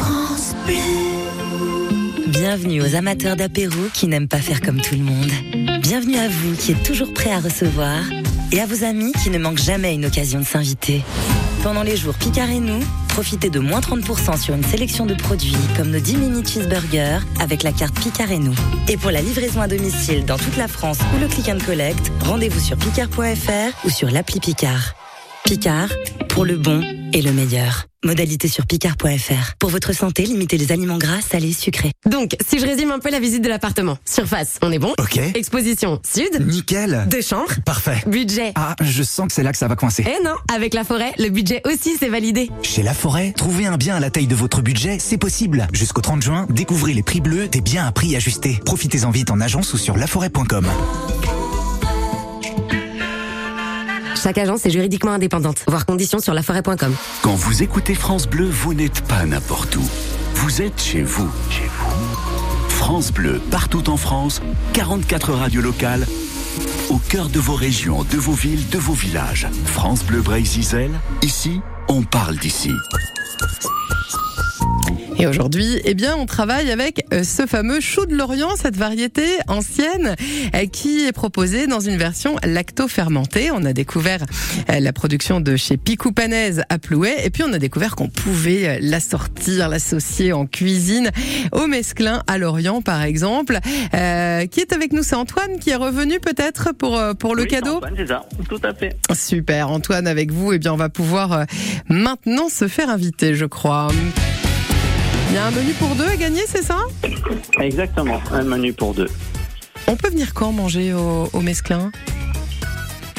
France 0.00 0.54
Bleu. 0.64 0.76
Bienvenue 2.28 2.80
aux 2.80 2.94
amateurs 2.94 3.36
d'apéro 3.36 3.76
qui 3.92 4.06
n'aiment 4.06 4.28
pas 4.28 4.38
faire 4.38 4.62
comme 4.62 4.80
tout 4.80 4.94
le 4.94 5.02
monde. 5.02 5.30
Bienvenue 5.82 6.16
à 6.16 6.26
vous 6.26 6.56
qui 6.56 6.72
êtes 6.72 6.82
toujours 6.82 7.12
prêts 7.12 7.32
à 7.32 7.40
recevoir 7.40 8.00
et 8.50 8.58
à 8.58 8.64
vos 8.64 8.82
amis 8.82 9.12
qui 9.22 9.28
ne 9.28 9.36
manquent 9.36 9.58
jamais 9.58 9.92
une 9.92 10.06
occasion 10.06 10.40
de 10.40 10.46
s'inviter. 10.46 11.02
Pendant 11.62 11.82
les 11.82 11.98
jours 11.98 12.14
Picard 12.14 12.48
et 12.48 12.60
nous, 12.60 12.80
profitez 13.18 13.50
de 13.50 13.58
moins 13.58 13.80
30% 13.80 14.40
sur 14.40 14.54
une 14.54 14.62
sélection 14.62 15.04
de 15.04 15.12
produits 15.12 15.56
comme 15.76 15.90
nos 15.90 15.98
10 15.98 16.18
mini 16.18 16.46
cheeseburgers 16.46 17.18
avec 17.40 17.64
la 17.64 17.72
carte 17.72 17.98
Picard 17.98 18.30
et 18.30 18.38
nous. 18.38 18.54
Et 18.88 18.96
pour 18.96 19.10
la 19.10 19.20
livraison 19.20 19.60
à 19.60 19.66
domicile 19.66 20.24
dans 20.24 20.36
toute 20.36 20.56
la 20.56 20.68
France 20.68 20.98
ou 21.16 21.20
le 21.20 21.26
click 21.26 21.48
and 21.48 21.58
collect, 21.66 22.12
rendez-vous 22.20 22.60
sur 22.60 22.76
picard.fr 22.76 23.84
ou 23.84 23.90
sur 23.90 24.08
l'appli 24.08 24.38
Picard. 24.38 24.94
Picard, 25.44 25.88
pour 26.28 26.44
le 26.44 26.56
bon 26.58 26.80
et 27.12 27.20
le 27.20 27.32
meilleur. 27.32 27.87
Modalité 28.04 28.46
sur 28.46 28.64
picard.fr. 28.64 29.54
Pour 29.58 29.70
votre 29.70 29.92
santé, 29.92 30.22
limitez 30.24 30.56
les 30.56 30.70
aliments 30.70 30.98
gras, 30.98 31.20
salés, 31.20 31.52
sucrés. 31.52 31.90
Donc, 32.06 32.36
si 32.48 32.60
je 32.60 32.64
résume 32.64 32.92
un 32.92 33.00
peu 33.00 33.10
la 33.10 33.18
visite 33.18 33.42
de 33.42 33.48
l'appartement. 33.48 33.98
Surface, 34.04 34.58
on 34.62 34.70
est 34.70 34.78
bon 34.78 34.94
Ok. 35.00 35.18
Exposition, 35.34 36.00
sud. 36.08 36.46
Nickel. 36.46 37.06
Deux 37.10 37.22
chambres. 37.22 37.52
Parfait. 37.66 38.00
Budget. 38.06 38.52
Ah, 38.54 38.76
je 38.80 39.02
sens 39.02 39.26
que 39.26 39.32
c'est 39.32 39.42
là 39.42 39.50
que 39.50 39.58
ça 39.58 39.66
va 39.66 39.74
coincer. 39.74 40.04
Eh 40.06 40.22
non, 40.22 40.34
avec 40.54 40.74
la 40.74 40.84
forêt, 40.84 41.12
le 41.18 41.28
budget 41.28 41.60
aussi 41.64 41.96
c'est 41.98 42.08
validé. 42.08 42.50
Chez 42.62 42.84
La 42.84 42.94
Forêt, 42.94 43.32
trouver 43.32 43.66
un 43.66 43.76
bien 43.76 43.96
à 43.96 44.00
la 44.00 44.10
taille 44.10 44.28
de 44.28 44.36
votre 44.36 44.62
budget, 44.62 44.98
c'est 45.00 45.18
possible. 45.18 45.66
Jusqu'au 45.72 46.00
30 46.00 46.22
juin, 46.22 46.46
découvrez 46.50 46.94
les 46.94 47.02
prix 47.02 47.20
bleus 47.20 47.48
des 47.48 47.60
biens 47.60 47.84
à 47.84 47.90
prix 47.90 48.14
ajustés. 48.14 48.60
Profitez-en 48.64 49.10
vite 49.10 49.32
en 49.32 49.40
agence 49.40 49.72
ou 49.72 49.76
sur 49.76 49.96
laforêt.com. 49.96 50.68
Chaque 54.20 54.38
agence 54.38 54.66
est 54.66 54.70
juridiquement 54.70 55.12
indépendante. 55.12 55.62
Voir 55.68 55.86
conditions 55.86 56.18
sur 56.18 56.34
laforêt.com. 56.34 56.94
Quand 57.22 57.34
vous 57.34 57.62
écoutez 57.62 57.94
France 57.94 58.26
Bleu, 58.26 58.46
vous 58.46 58.74
n'êtes 58.74 59.02
pas 59.02 59.24
n'importe 59.24 59.76
où. 59.76 59.88
Vous 60.34 60.60
êtes 60.60 60.80
chez 60.80 61.02
vous. 61.02 61.30
Chez 61.50 61.68
vous. 61.78 62.68
France 62.68 63.12
Bleu, 63.12 63.40
partout 63.50 63.90
en 63.90 63.96
France, 63.96 64.40
44 64.72 65.32
radios 65.32 65.62
locales, 65.62 66.06
au 66.90 66.98
cœur 66.98 67.28
de 67.28 67.38
vos 67.38 67.54
régions, 67.54 68.04
de 68.04 68.16
vos 68.16 68.32
villes, 68.32 68.68
de 68.70 68.78
vos 68.78 68.94
villages. 68.94 69.46
France 69.66 70.04
Bleu 70.04 70.20
Brésil, 70.20 70.90
ici, 71.22 71.60
on 71.88 72.02
parle 72.02 72.36
d'ici. 72.36 72.72
Et 75.20 75.26
aujourd'hui, 75.26 75.80
eh 75.84 75.94
bien, 75.94 76.14
on 76.16 76.26
travaille 76.26 76.70
avec 76.70 77.04
euh, 77.12 77.24
ce 77.24 77.44
fameux 77.46 77.80
chou 77.80 78.06
de 78.06 78.14
l'Orient, 78.14 78.54
cette 78.54 78.76
variété 78.76 79.24
ancienne 79.48 80.14
euh, 80.54 80.66
qui 80.66 81.06
est 81.06 81.12
proposée 81.12 81.66
dans 81.66 81.80
une 81.80 81.96
version 81.96 82.36
lacto-fermentée. 82.44 83.50
On 83.50 83.64
a 83.64 83.72
découvert 83.72 84.20
euh, 84.70 84.78
la 84.78 84.92
production 84.92 85.40
de 85.40 85.56
chez 85.56 85.76
Picou 85.76 86.12
Panaise 86.12 86.62
à 86.68 86.78
Plouet 86.78 87.16
et 87.24 87.30
puis 87.30 87.42
on 87.42 87.52
a 87.52 87.58
découvert 87.58 87.96
qu'on 87.96 88.08
pouvait 88.08 88.68
euh, 88.68 88.78
l'assortir, 88.80 89.68
l'associer 89.68 90.32
en 90.32 90.46
cuisine 90.46 91.10
au 91.50 91.66
mesclin 91.66 92.22
à 92.28 92.38
l'Orient, 92.38 92.80
par 92.80 93.02
exemple. 93.02 93.58
Euh, 93.94 94.46
qui 94.46 94.60
est 94.60 94.72
avec 94.72 94.92
nous? 94.92 95.02
C'est 95.02 95.16
Antoine 95.16 95.58
qui 95.58 95.70
est 95.70 95.76
revenu 95.76 96.20
peut-être 96.20 96.72
pour, 96.74 96.96
pour 97.18 97.34
le 97.34 97.42
Oui, 97.42 97.48
cadeau? 97.48 97.78
Antoine, 97.78 97.94
c'est 97.96 98.06
ça, 98.06 98.24
tout 98.48 98.60
à 98.62 98.72
fait. 98.72 98.96
Super, 99.12 99.70
Antoine 99.70 100.06
avec 100.06 100.30
vous, 100.30 100.52
eh 100.52 100.58
bien 100.60 100.72
on 100.72 100.76
va 100.76 100.88
pouvoir 100.90 101.44
maintenant 101.88 102.48
se 102.48 102.68
faire 102.68 102.88
inviter, 102.88 103.34
je 103.34 103.46
crois. 103.46 103.88
Il 105.28 105.34
y 105.34 105.36
a 105.36 105.46
un 105.46 105.50
menu 105.50 105.72
pour 105.74 105.94
deux 105.94 106.06
à 106.06 106.16
gagner, 106.16 106.42
c'est 106.46 106.62
ça? 106.62 106.78
Exactement, 107.60 108.20
un 108.32 108.42
menu 108.44 108.72
pour 108.72 108.94
deux. 108.94 109.08
On 109.86 109.96
peut 109.96 110.08
venir 110.08 110.32
quand 110.34 110.52
manger 110.52 110.92
au, 110.94 111.28
au 111.32 111.40
Mesclin? 111.40 111.90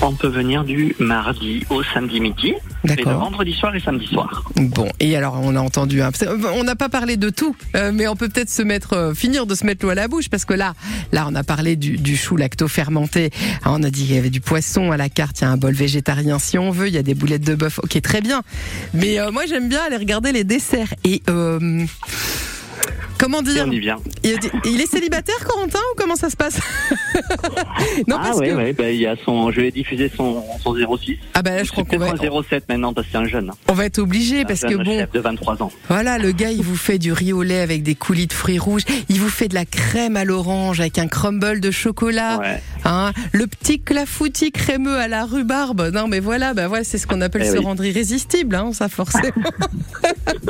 On 0.01 0.13
peut 0.13 0.29
venir 0.29 0.63
du 0.63 0.95
mardi 0.99 1.65
au 1.69 1.83
samedi 1.83 2.21
midi, 2.21 2.53
et 2.85 2.95
le 2.95 3.11
vendredi 3.11 3.51
soir 3.53 3.75
et 3.75 3.81
samedi 3.81 4.07
soir. 4.07 4.49
Bon, 4.55 4.87
et 5.01 5.17
alors 5.17 5.37
on 5.43 5.55
a 5.57 5.59
entendu, 5.59 6.01
un- 6.01 6.11
on 6.53 6.63
n'a 6.63 6.75
pas 6.77 6.87
parlé 6.87 7.17
de 7.17 7.29
tout, 7.29 7.53
euh, 7.75 7.91
mais 7.93 8.07
on 8.07 8.15
peut 8.15 8.29
peut-être 8.29 8.49
se 8.49 8.61
mettre, 8.61 8.93
euh, 8.93 9.13
finir 9.13 9.45
de 9.45 9.55
se 9.55 9.65
mettre 9.65 9.85
l'eau 9.85 9.91
à 9.91 9.95
la 9.95 10.07
bouche 10.07 10.29
parce 10.29 10.45
que 10.45 10.53
là, 10.53 10.73
là 11.11 11.25
on 11.29 11.35
a 11.35 11.43
parlé 11.43 11.75
du, 11.75 11.97
du 11.97 12.15
chou 12.15 12.37
lacto-fermenté, 12.37 13.31
Ah, 13.65 13.71
on 13.73 13.83
a 13.83 13.89
dit 13.89 14.05
qu'il 14.05 14.15
y 14.15 14.17
avait 14.17 14.29
du 14.29 14.39
poisson 14.41 14.91
à 14.91 14.97
la 14.97 15.09
carte, 15.09 15.41
il 15.41 15.43
y 15.43 15.47
a 15.47 15.51
un 15.51 15.57
bol 15.57 15.73
végétarien 15.73 16.39
si 16.39 16.57
on 16.57 16.71
veut, 16.71 16.87
il 16.87 16.93
y 16.93 16.97
a 16.97 17.03
des 17.03 17.13
boulettes 17.13 17.43
de 17.45 17.55
bœuf, 17.55 17.79
ok 17.83 18.01
très 18.01 18.21
bien, 18.21 18.41
mais 18.93 19.19
euh, 19.19 19.31
moi 19.31 19.43
j'aime 19.47 19.67
bien 19.67 19.81
aller 19.85 19.97
regarder 19.97 20.31
les 20.31 20.45
desserts. 20.45 20.93
Et 21.03 21.21
euh, 21.29 21.83
comment 23.17 23.41
dire 23.41 23.65
on 23.67 23.71
y 23.71 23.79
vient. 23.79 23.97
il, 24.23 24.37
il 24.65 24.79
est 24.79 24.89
célibataire 24.89 25.35
Corentin 25.45 25.79
ou 25.79 25.95
comment 25.97 26.15
ça 26.15 26.29
se 26.29 26.37
passe? 26.37 26.57
Non 28.07 28.17
ah 28.19 28.23
parce 28.23 28.37
ouais, 28.39 28.49
que 28.49 28.55
ouais, 28.55 28.73
bah, 28.73 28.89
il 28.91 28.99
y 28.99 29.05
a 29.07 29.15
son, 29.23 29.51
je 29.51 29.61
vais 29.61 29.71
diffuser 29.71 30.11
son, 30.15 30.43
son 30.61 30.75
06. 30.75 31.17
ah 31.33 31.41
bah 31.41 31.51
là 31.51 31.63
je 31.63 31.71
crois 31.71 31.83
qu'on 31.83 31.97
va, 31.97 32.11
peut-être 32.11 32.35
un 32.35 32.43
07 32.49 32.69
maintenant 32.69 32.93
parce 32.93 33.07
que 33.07 33.11
c'est 33.13 33.17
un 33.19 33.25
jeune. 33.25 33.51
on 33.67 33.73
va 33.73 33.85
être 33.85 33.99
obligé 33.99 34.45
parce 34.45 34.61
que 34.61 34.75
bon. 34.75 34.83
chef 34.85 35.11
de 35.11 35.19
23 35.19 35.63
ans. 35.63 35.71
Voilà, 35.87 36.17
le 36.17 36.31
gars, 36.31 36.51
il 36.51 36.63
vous 36.63 36.75
fait 36.75 36.97
du 36.97 37.11
riz 37.13 37.33
au 37.33 37.43
lait 37.43 37.61
avec 37.61 37.83
des 37.83 37.95
coulis 37.95 38.27
de 38.27 38.33
fruits 38.33 38.59
rouges. 38.59 38.83
Il 39.09 39.19
vous 39.19 39.29
fait 39.29 39.47
de 39.47 39.55
la 39.55 39.65
crème 39.65 40.17
à 40.17 40.25
l'orange 40.25 40.79
avec 40.79 40.97
un 40.97 41.07
crumble 41.07 41.59
de 41.59 41.71
chocolat. 41.71 42.39
Ouais. 42.39 42.61
Hein, 42.85 43.11
le 43.31 43.47
petit 43.47 43.79
clafoutis 43.79 44.51
crémeux 44.51 44.97
à 44.97 45.07
la 45.07 45.25
rhubarbe. 45.25 45.91
Non, 45.93 46.07
mais 46.07 46.19
voilà, 46.19 46.53
bah 46.53 46.67
voilà, 46.67 46.83
c'est 46.83 46.97
ce 46.97 47.07
qu'on 47.07 47.21
appelle 47.21 47.43
Eh 47.45 47.51
se 47.51 47.57
oui. 47.57 47.63
rendre 47.65 47.83
irrésistible, 47.83 48.55
hein, 48.55 48.71
ça 48.73 48.89
forcément. 48.89 49.29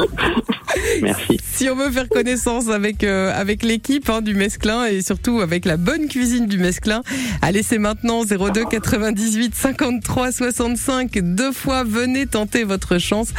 Merci. 1.01 1.39
si 1.43 1.69
on 1.69 1.75
veut 1.75 1.91
faire 1.91 2.07
connaissance 2.07 2.69
avec 2.69 3.03
euh, 3.03 3.31
avec 3.35 3.63
l'équipe 3.63 4.09
hein, 4.09 4.21
du 4.21 4.33
Mesclin 4.33 4.85
et 4.85 5.01
surtout 5.01 5.41
avec 5.41 5.65
la 5.65 5.77
bonne 5.77 6.07
cuisine 6.07 6.47
du 6.47 6.57
Mesclin, 6.57 7.01
allez 7.41 7.63
c'est 7.63 7.77
maintenant 7.77 8.23
02 8.25 8.65
98 8.65 9.55
53 9.55 10.31
65 10.31 11.19
deux 11.21 11.51
fois 11.51 11.83
venez 11.83 12.25
tenter 12.25 12.63
votre 12.63 12.97
chance 12.97 13.29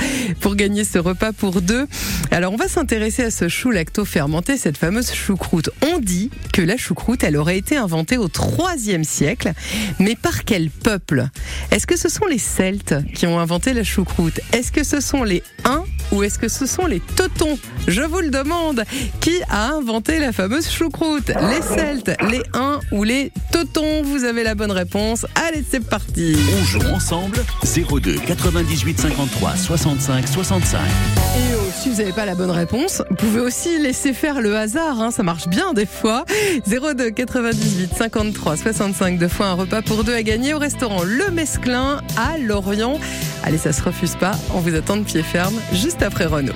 pour 0.40 0.56
gagner 0.56 0.84
ce 0.84 0.98
repas 0.98 1.32
pour 1.32 1.62
deux. 1.62 1.86
Alors 2.30 2.52
on 2.52 2.56
va 2.56 2.68
s'intéresser 2.68 3.22
à 3.24 3.30
ce 3.30 3.48
chou 3.48 3.70
lacto 3.70 4.04
fermenté, 4.04 4.56
cette 4.56 4.76
fameuse 4.76 5.12
choucroute. 5.12 5.70
On 5.92 5.98
dit 5.98 6.30
que 6.52 6.62
la 6.62 6.76
choucroute 6.76 7.24
elle 7.24 7.36
aurait 7.36 7.58
été 7.58 7.76
inventée 7.76 8.18
au 8.18 8.28
3e 8.28 9.04
siècle, 9.04 9.52
mais 9.98 10.16
par 10.16 10.44
quel 10.44 10.70
peuple? 10.70 11.26
Est-ce 11.70 11.86
que 11.86 11.98
ce 11.98 12.08
sont 12.08 12.26
les 12.26 12.38
Celtes 12.38 12.94
qui 13.14 13.26
ont 13.26 13.38
inventé 13.38 13.72
la 13.72 13.84
choucroute? 13.84 14.40
Est-ce 14.52 14.72
que 14.72 14.84
ce 14.84 15.00
sont 15.00 15.24
les 15.24 15.42
Huns 15.64 15.84
ou 16.12 16.22
est-ce 16.22 16.38
que 16.38 16.48
ce 16.48 16.66
sont 16.66 16.86
les 16.86 17.00
Teutons? 17.00 17.58
Je 17.86 18.02
vous 18.02 18.20
le 18.20 18.30
demande. 18.30 18.84
Qui 19.20 19.32
a 19.48 19.72
inventé 19.72 20.18
la 20.18 20.32
fameuse 20.32 20.68
choucroute? 20.68 21.28
Les 21.28 21.62
Celtes, 21.62 22.12
les 22.30 22.42
Huns 22.54 22.80
ou 22.92 23.04
les 23.04 23.32
Teutons? 23.52 23.79
Vous 24.04 24.24
avez 24.24 24.42
la 24.42 24.54
bonne 24.54 24.72
réponse. 24.72 25.24
Allez, 25.34 25.64
c'est 25.68 25.82
parti. 25.82 26.36
On 26.60 26.64
joue 26.64 26.86
ensemble 26.94 27.38
02 27.64 28.16
98 28.26 29.00
53 29.00 29.56
65 29.56 30.28
65. 30.28 30.78
Et 30.78 30.82
euh, 30.82 31.56
si 31.74 31.88
vous 31.88 31.96
n'avez 31.96 32.12
pas 32.12 32.26
la 32.26 32.34
bonne 32.34 32.50
réponse, 32.50 33.02
vous 33.08 33.16
pouvez 33.16 33.40
aussi 33.40 33.78
laisser 33.78 34.12
faire 34.12 34.42
le 34.42 34.54
hasard, 34.54 35.00
hein, 35.00 35.10
ça 35.10 35.22
marche 35.22 35.48
bien 35.48 35.72
des 35.72 35.86
fois. 35.86 36.26
02 36.66 37.10
98 37.10 37.92
53 37.96 38.56
65 38.58 39.18
deux 39.18 39.28
fois 39.28 39.46
un 39.46 39.54
repas 39.54 39.80
pour 39.80 40.04
deux 40.04 40.14
à 40.14 40.22
gagner 40.22 40.52
au 40.52 40.58
restaurant 40.58 41.02
Le 41.02 41.30
Mesclin 41.30 42.02
à 42.18 42.36
Lorient. 42.36 42.98
Allez, 43.44 43.58
ça 43.58 43.72
se 43.72 43.82
refuse 43.82 44.14
pas, 44.16 44.32
on 44.52 44.60
vous 44.60 44.74
attend 44.74 44.98
de 44.98 45.04
pied 45.04 45.22
ferme 45.22 45.58
juste 45.72 46.02
après 46.02 46.26
Renault. 46.26 46.52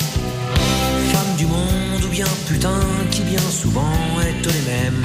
Femme 1.12 1.36
du 1.38 1.46
monde 1.46 2.04
ou 2.04 2.08
bien 2.08 2.26
putain 2.46 2.80
qui 3.10 3.22
bien 3.22 3.40
souvent 3.50 3.92
est 4.20 4.46
les 4.46 4.72
mêmes. 4.72 5.04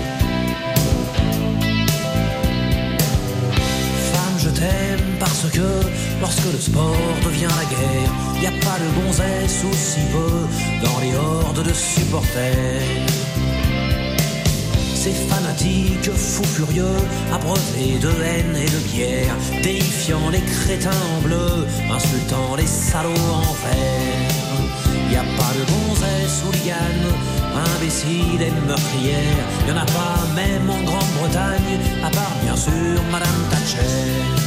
Parce 5.19 5.49
que 5.51 5.67
lorsque 6.19 6.51
le 6.51 6.59
sport 6.59 6.95
devient 7.23 7.53
la 7.61 7.65
guerre, 7.65 8.11
y 8.41 8.47
a 8.47 8.51
pas 8.51 8.77
de 8.79 9.01
gonzesse 9.01 9.63
ou 9.63 9.73
si 9.73 10.01
peu 10.11 10.85
dans 10.85 10.99
les 10.99 11.15
hordes 11.15 11.63
de 11.63 11.73
supporters. 11.73 12.81
Ces 14.93 15.11
fanatiques 15.11 16.11
fous 16.11 16.43
furieux, 16.43 16.99
abreuvés 17.33 17.97
de 17.99 18.09
haine 18.23 18.55
et 18.55 18.69
de 18.69 18.79
bière, 18.91 19.35
déifiant 19.63 20.29
les 20.31 20.41
crétins 20.41 21.01
en 21.17 21.21
bleu, 21.21 21.65
insultant 21.91 22.55
les 22.55 22.67
salauds 22.67 23.09
en 23.33 23.53
vert. 23.63 25.11
Y 25.11 25.15
a 25.15 25.23
pas 25.37 25.53
de 25.57 25.63
gonzesse 25.71 26.43
hooligan, 26.45 27.01
imbécile 27.75 28.41
et 28.41 28.67
meurtrière, 28.67 29.45
y 29.67 29.71
en 29.71 29.77
a 29.77 29.85
pas 29.85 30.19
même 30.35 30.69
en 30.69 30.81
Grande-Bretagne, 30.83 31.79
à 32.05 32.09
part 32.11 32.35
bien 32.43 32.55
sûr 32.55 33.01
Madame 33.11 33.41
Thatcher. 33.49 34.40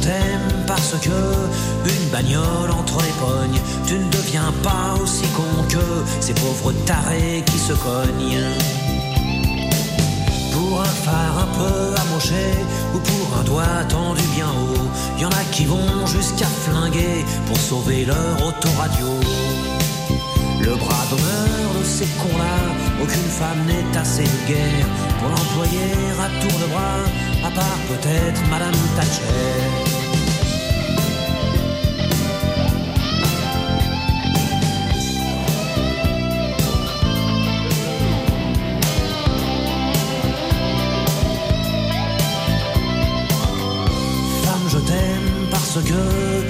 T'aime 0.00 0.64
parce 0.66 0.94
que 1.00 1.20
une 1.84 2.08
bagnole 2.10 2.70
entre 2.70 2.98
les 3.02 3.14
pognes, 3.20 3.60
tu 3.86 3.94
ne 3.94 4.10
deviens 4.10 4.52
pas 4.62 5.00
aussi 5.00 5.26
con 5.36 5.62
que 5.68 5.86
ces 6.20 6.34
pauvres 6.34 6.72
tarés 6.86 7.42
qui 7.46 7.58
se 7.58 7.72
cognent. 7.72 8.46
Pour 10.52 10.80
un 10.80 10.94
phare 11.04 11.38
un 11.46 11.58
peu 11.58 12.00
amoché 12.02 12.46
ou 12.94 12.98
pour 12.98 13.38
un 13.38 13.44
doigt 13.44 13.84
tendu 13.88 14.22
bien 14.34 14.48
haut, 14.48 15.20
y 15.20 15.24
en 15.24 15.30
a 15.30 15.44
qui 15.52 15.64
vont 15.64 16.06
jusqu'à 16.06 16.46
flinguer 16.46 17.24
pour 17.46 17.58
sauver 17.58 18.04
leur 18.04 18.34
autoradio. 18.46 19.08
Le 20.60 20.74
bras 20.76 21.04
d'honneur 21.10 21.68
de 21.78 21.84
ces 21.84 22.06
cons-là, 22.20 22.58
aucune 23.02 23.30
femme 23.40 23.64
n'est 23.66 23.98
assez 23.98 24.24
vulgaire 24.24 24.86
pour 25.18 25.28
l'employer 25.30 25.92
à 26.20 26.28
tour 26.40 26.58
de 26.60 26.66
bras, 26.66 27.48
à 27.48 27.50
part 27.50 27.78
peut-être 27.88 28.40
Madame 28.50 28.74
Thatcher. 28.96 29.89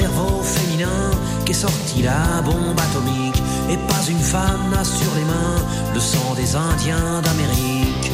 Cerveau 0.00 0.42
féminin 0.42 1.10
qu'est 1.44 1.60
sortie 1.66 2.02
la 2.02 2.40
bombe 2.42 2.80
atomique, 2.86 3.42
et 3.70 3.76
pas 3.76 4.02
une 4.08 4.24
femme 4.34 4.70
n'a 4.70 4.84
sur 4.84 5.12
les 5.16 5.24
mains 5.24 5.60
le 5.94 6.00
sang 6.00 6.34
des 6.36 6.56
Indiens 6.56 7.20
d'Amérique. 7.24 8.10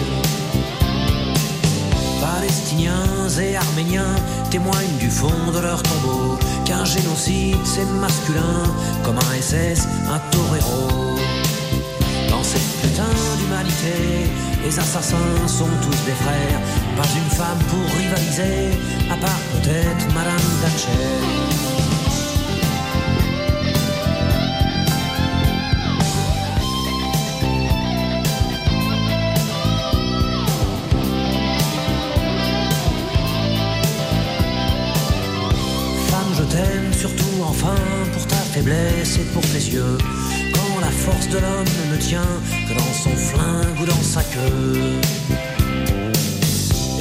Palestiniens 2.21 3.29
et 3.41 3.57
Arméniens 3.57 4.17
témoignent 4.51 4.99
du 4.99 5.11
fond 5.11 5.43
de 5.55 5.61
leur 5.61 5.81
tombeau 5.83 6.39
qu'un 6.65 6.85
génocide 6.85 7.65
c'est 7.65 7.89
masculin 8.05 8.59
comme 9.05 9.19
un 9.19 9.33
SS, 9.41 9.87
un 10.15 10.21
torero. 10.33 11.17
Dans 12.31 12.43
cette 12.43 12.71
putain 12.83 13.15
d'humanité, 13.39 13.97
les 14.67 14.79
assassins 14.81 15.47
sont 15.47 15.69
tous 15.81 16.05
des 16.05 16.17
frères. 16.25 16.61
Pas 16.97 17.09
une 17.21 17.31
femme 17.31 17.59
pour 17.71 17.87
rivaliser, 17.99 18.77
à 19.11 19.17
part 19.17 19.43
peut-être 19.53 20.07
Madame 20.13 20.47
Thatcher. 20.61 20.91
Femme, 36.09 36.33
je 36.39 36.43
t'aime 36.43 36.93
surtout 36.93 37.43
enfin 37.49 37.75
pour 38.13 38.27
ta 38.27 38.37
faiblesse 38.37 39.19
et 39.19 39.33
pour 39.33 39.43
tes 39.43 39.65
yeux. 39.75 39.99
Quand 40.55 40.81
la 40.81 40.91
force 40.91 41.29
de 41.29 41.39
l'homme 41.39 41.75
ne 41.93 41.97
tient 41.99 42.41
dans 42.79 42.93
son 42.93 43.17
flingue 43.17 43.81
ou 43.81 43.87
dans 43.87 44.03
sa 44.03 44.23
queue. 44.23 45.01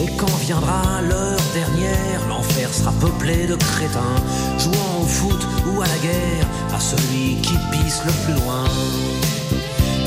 Et 0.01 0.09
quand 0.17 0.35
viendra 0.45 1.01
l'heure 1.01 1.39
dernière, 1.53 2.19
l'enfer 2.27 2.73
sera 2.73 2.91
peuplé 2.93 3.47
de 3.47 3.55
crétins, 3.55 4.17
jouant 4.57 5.01
au 5.01 5.05
foot 5.05 5.47
ou 5.67 5.81
à 5.81 5.87
la 5.87 5.97
guerre, 5.97 6.47
à 6.73 6.79
celui 6.79 7.35
qui 7.41 7.55
pisse 7.71 8.01
le 8.05 8.11
plus 8.23 8.41
loin. 8.41 8.65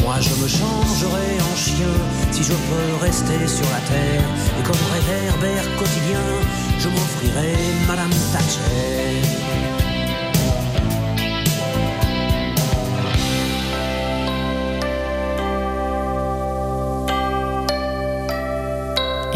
Moi 0.03 0.17
je 0.21 0.35
me 0.43 0.49
changerai 0.49 1.29
en 1.53 1.57
chien 1.57 1.95
si 2.31 2.43
je 2.43 2.53
peux 2.53 3.05
rester 3.05 3.47
sur 3.47 3.69
la 3.71 3.81
terre. 3.93 4.29
Et 4.59 4.63
comme 4.63 4.85
réverbère 4.95 5.65
quotidien, 5.79 6.25
je 6.79 6.89
m'offrirai 6.89 7.55
Madame 7.87 8.15
Thatcher. 8.33 9.48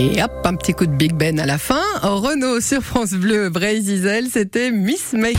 Et 0.02 0.20
hop, 0.20 0.32
un 0.44 0.56
petit 0.56 0.72
coup 0.72 0.86
de 0.86 0.90
Big 0.90 1.12
Ben 1.12 1.38
à 1.38 1.46
la 1.46 1.58
fin. 1.58 1.84
Renault 2.02 2.60
sur 2.60 2.82
France 2.82 3.12
Bleu, 3.12 3.50
Bray 3.50 3.80
Zizel, 3.80 4.26
c'était 4.28 4.72
Miss 4.72 5.12
Maggie. 5.12 5.38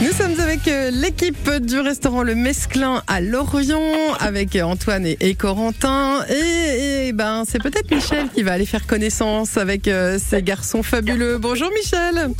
Nous 0.00 0.10
sommes 0.12 0.40
avec 0.40 0.66
euh, 0.68 0.90
l'équipe 0.90 1.50
du 1.60 1.80
restaurant 1.80 2.22
Le 2.22 2.34
Mesclin 2.34 3.02
à 3.06 3.20
Lorient, 3.20 4.14
avec 4.18 4.56
euh, 4.56 4.62
Antoine 4.62 5.04
et, 5.04 5.18
et 5.20 5.34
Corentin. 5.34 6.24
Et, 6.30 7.08
et 7.08 7.12
ben, 7.12 7.44
c'est 7.46 7.62
peut-être 7.62 7.94
Michel 7.94 8.30
qui 8.34 8.42
va 8.42 8.52
aller 8.52 8.64
faire 8.64 8.86
connaissance 8.86 9.58
avec 9.58 9.86
euh, 9.86 10.18
ces 10.18 10.42
garçons 10.42 10.82
fabuleux. 10.82 11.36
Bonjour 11.36 11.70
Michel. 11.74 12.30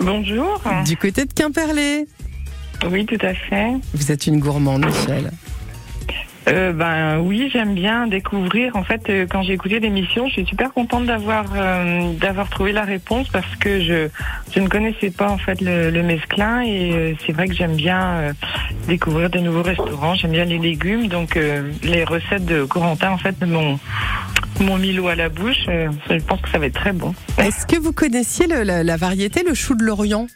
Bonjour. 0.00 0.60
Du 0.84 0.98
côté 0.98 1.24
de 1.24 1.32
Quimperlé. 1.32 2.06
Oui, 2.90 3.06
tout 3.06 3.18
à 3.22 3.32
fait. 3.32 3.72
Vous 3.94 4.12
êtes 4.12 4.26
une 4.26 4.40
gourmande, 4.40 4.84
Michel. 4.84 5.30
Euh, 6.48 6.72
ben 6.72 7.18
oui, 7.18 7.50
j'aime 7.52 7.74
bien 7.74 8.06
découvrir. 8.06 8.76
En 8.76 8.84
fait, 8.84 9.02
euh, 9.08 9.26
quand 9.28 9.42
j'ai 9.42 9.54
écouté 9.54 9.80
l'émission, 9.80 10.28
je 10.28 10.34
suis 10.34 10.46
super 10.46 10.72
contente 10.72 11.06
d'avoir 11.06 11.46
euh, 11.56 12.12
d'avoir 12.14 12.48
trouvé 12.48 12.70
la 12.72 12.84
réponse 12.84 13.28
parce 13.28 13.56
que 13.56 13.80
je 13.80 14.08
je 14.54 14.60
ne 14.60 14.68
connaissais 14.68 15.10
pas 15.10 15.28
en 15.28 15.38
fait 15.38 15.60
le, 15.60 15.90
le 15.90 16.02
mesclin 16.04 16.62
et 16.62 17.16
c'est 17.26 17.32
vrai 17.32 17.48
que 17.48 17.54
j'aime 17.54 17.74
bien 17.74 18.32
découvrir 18.86 19.28
de 19.28 19.40
nouveaux 19.40 19.62
restaurants. 19.62 20.14
J'aime 20.14 20.30
bien 20.32 20.44
les 20.44 20.58
légumes, 20.58 21.08
donc 21.08 21.36
les 21.82 22.04
recettes 22.04 22.44
de 22.46 22.64
Corentin 22.64 23.10
en 23.10 23.18
fait 23.18 23.34
m'ont 23.44 23.78
mis 24.78 24.92
l'eau 24.92 25.08
à 25.08 25.16
la 25.16 25.28
bouche. 25.28 25.66
Je 25.66 26.18
pense 26.26 26.40
que 26.42 26.48
ça 26.50 26.58
va 26.58 26.66
être 26.66 26.74
très 26.74 26.92
bon. 26.92 27.12
Est-ce 27.38 27.66
que 27.66 27.76
vous 27.78 27.92
connaissiez 27.92 28.46
le- 28.46 28.62
la 28.82 28.96
variété, 28.96 29.42
le 29.46 29.54
chou 29.54 29.74
de 29.74 29.82
l'Orient? 29.84 30.28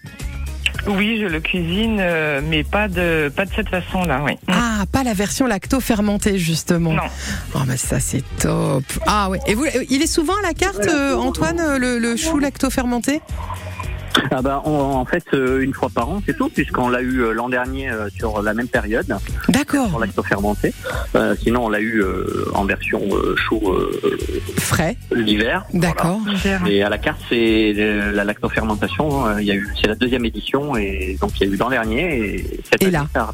Oui, 0.86 1.18
je 1.20 1.26
le 1.26 1.40
cuisine, 1.40 1.98
euh, 2.00 2.40
mais 2.44 2.64
pas 2.64 2.88
de 2.88 3.30
pas 3.34 3.44
de 3.44 3.50
cette 3.54 3.68
façon-là. 3.68 4.22
Oui. 4.24 4.32
Ah, 4.48 4.84
pas 4.90 5.02
la 5.02 5.12
version 5.14 5.46
lacto-fermentée, 5.46 6.38
justement. 6.38 6.92
Non. 6.92 7.02
Oh, 7.54 7.58
mais 7.66 7.76
ça, 7.76 8.00
c'est 8.00 8.24
top. 8.38 8.84
Ah, 9.06 9.28
ouais. 9.30 9.38
Et 9.46 9.54
vous, 9.54 9.66
il 9.88 10.02
est 10.02 10.06
souvent 10.06 10.34
à 10.38 10.42
la 10.42 10.54
carte, 10.54 10.86
euh, 10.88 11.14
Antoine, 11.16 11.60
euh, 11.60 11.78
le, 11.78 11.98
le 11.98 12.16
chou 12.16 12.38
lacto-fermenté 12.38 13.20
Ah 14.30 14.42
bah, 14.42 14.62
on- 14.64 14.70
en 14.70 15.04
fait, 15.04 15.24
euh, 15.34 15.60
une 15.60 15.74
fois 15.74 15.88
par 15.94 16.08
an, 16.08 16.22
c'est 16.26 16.36
tout, 16.36 16.48
puisqu'on 16.48 16.88
l'a 16.88 17.00
eu 17.02 17.20
euh, 17.22 17.32
l'an 17.32 17.48
dernier 17.48 17.90
euh, 17.90 18.08
sur 18.16 18.42
la 18.42 18.54
même 18.54 18.68
période. 18.68 19.16
D'accord. 19.48 19.88
Pour 19.90 20.00
lacto-fermenté. 20.00 20.72
Euh, 21.14 21.34
sinon, 21.40 21.66
on 21.66 21.68
l'a 21.68 21.80
eu 21.80 22.02
euh, 22.02 22.44
en 22.54 22.64
version 22.64 23.00
euh, 23.12 23.34
chaud 23.36 23.60
euh, 23.72 24.00
frais 24.58 24.96
l'hiver. 25.12 25.64
D'accord. 25.74 26.20
Voilà. 26.24 26.68
Et 26.68 26.82
à 26.82 26.88
la 26.88 26.98
carte, 26.98 27.20
c'est 27.28 27.72
la 28.12 28.24
lacto-fermentation. 28.24 29.26
euh, 29.26 29.40
Il 29.42 29.46
y 29.46 29.50
a 29.50 29.54
eu, 29.54 29.68
c'est 29.80 29.88
la 29.88 29.94
deuxième 29.94 30.24
édition, 30.24 30.76
et 30.76 31.16
donc 31.20 31.32
il 31.40 31.46
y 31.46 31.50
a 31.50 31.52
eu 31.54 31.56
l'an 31.56 31.70
dernier 31.70 32.18
et 32.18 32.60
cette 32.70 32.82
Et 32.82 32.86
année, 32.86 32.92
là 32.92 33.06
ça. 33.14 33.30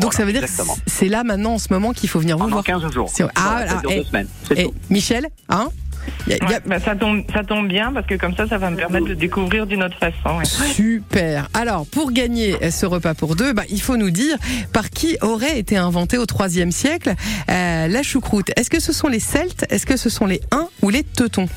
Donc, 0.00 0.14
ça 0.14 0.24
veut 0.24 0.32
dire 0.32 0.42
que 0.42 0.48
c'est 0.86 1.08
là, 1.08 1.24
maintenant, 1.24 1.54
en 1.54 1.58
ce 1.58 1.72
moment, 1.72 1.92
qu'il 1.92 2.08
faut 2.08 2.20
venir 2.20 2.36
vous 2.36 2.44
Pendant 2.44 2.56
voir. 2.56 2.64
15 2.64 2.92
jours. 2.92 3.10
C'est- 3.12 3.24
Ah, 3.34 3.64
Voilà, 3.66 3.74
dure 3.80 3.90
Et- 3.90 3.96
deux 3.98 4.04
semaines. 4.04 4.28
C'est 4.46 4.58
et 4.58 4.64
tout. 4.64 4.74
Michel, 4.90 5.26
hein? 5.48 5.68
Y 6.26 6.32
a- 6.32 6.36
y 6.36 6.40
a- 6.40 6.48
Ouais, 6.48 6.60
bah, 6.66 6.78
ça 6.80 6.94
tombe 6.94 7.22
ça 7.32 7.42
tombe 7.44 7.68
bien 7.68 7.92
parce 7.92 8.06
que 8.06 8.14
comme 8.14 8.34
ça, 8.34 8.46
ça 8.46 8.58
va 8.58 8.70
me 8.70 8.76
permettre 8.76 9.06
de 9.06 9.14
découvrir 9.14 9.66
d'une 9.66 9.82
autre 9.82 9.96
façon. 9.98 10.38
ouais. 10.38 10.44
Super. 10.44 11.48
Alors, 11.54 11.86
pour 11.86 12.12
gagner 12.12 12.56
ce 12.70 12.86
repas 12.86 13.14
pour 13.14 13.36
deux, 13.36 13.52
bah, 13.52 13.62
il 13.70 13.80
faut 13.80 13.96
nous 13.96 14.10
dire 14.10 14.36
par 14.72 14.90
qui 14.90 15.16
aurait 15.20 15.58
été 15.58 15.76
inventé 15.76 16.18
au 16.18 16.24
IIIe 16.24 16.72
siècle 16.72 17.14
euh, 17.50 17.88
la 17.88 18.02
choucroute. 18.02 18.50
Est-ce 18.56 18.70
que 18.70 18.80
ce 18.80 18.92
sont 18.92 19.08
les 19.08 19.20
Celtes? 19.20 19.66
Est-ce 19.70 19.86
que 19.86 19.96
ce 19.96 20.08
sont 20.10 20.26
les 20.26 20.40
Huns 20.52 20.68
ou 20.82 20.90
les 20.90 21.02
Teutons? 21.04 21.48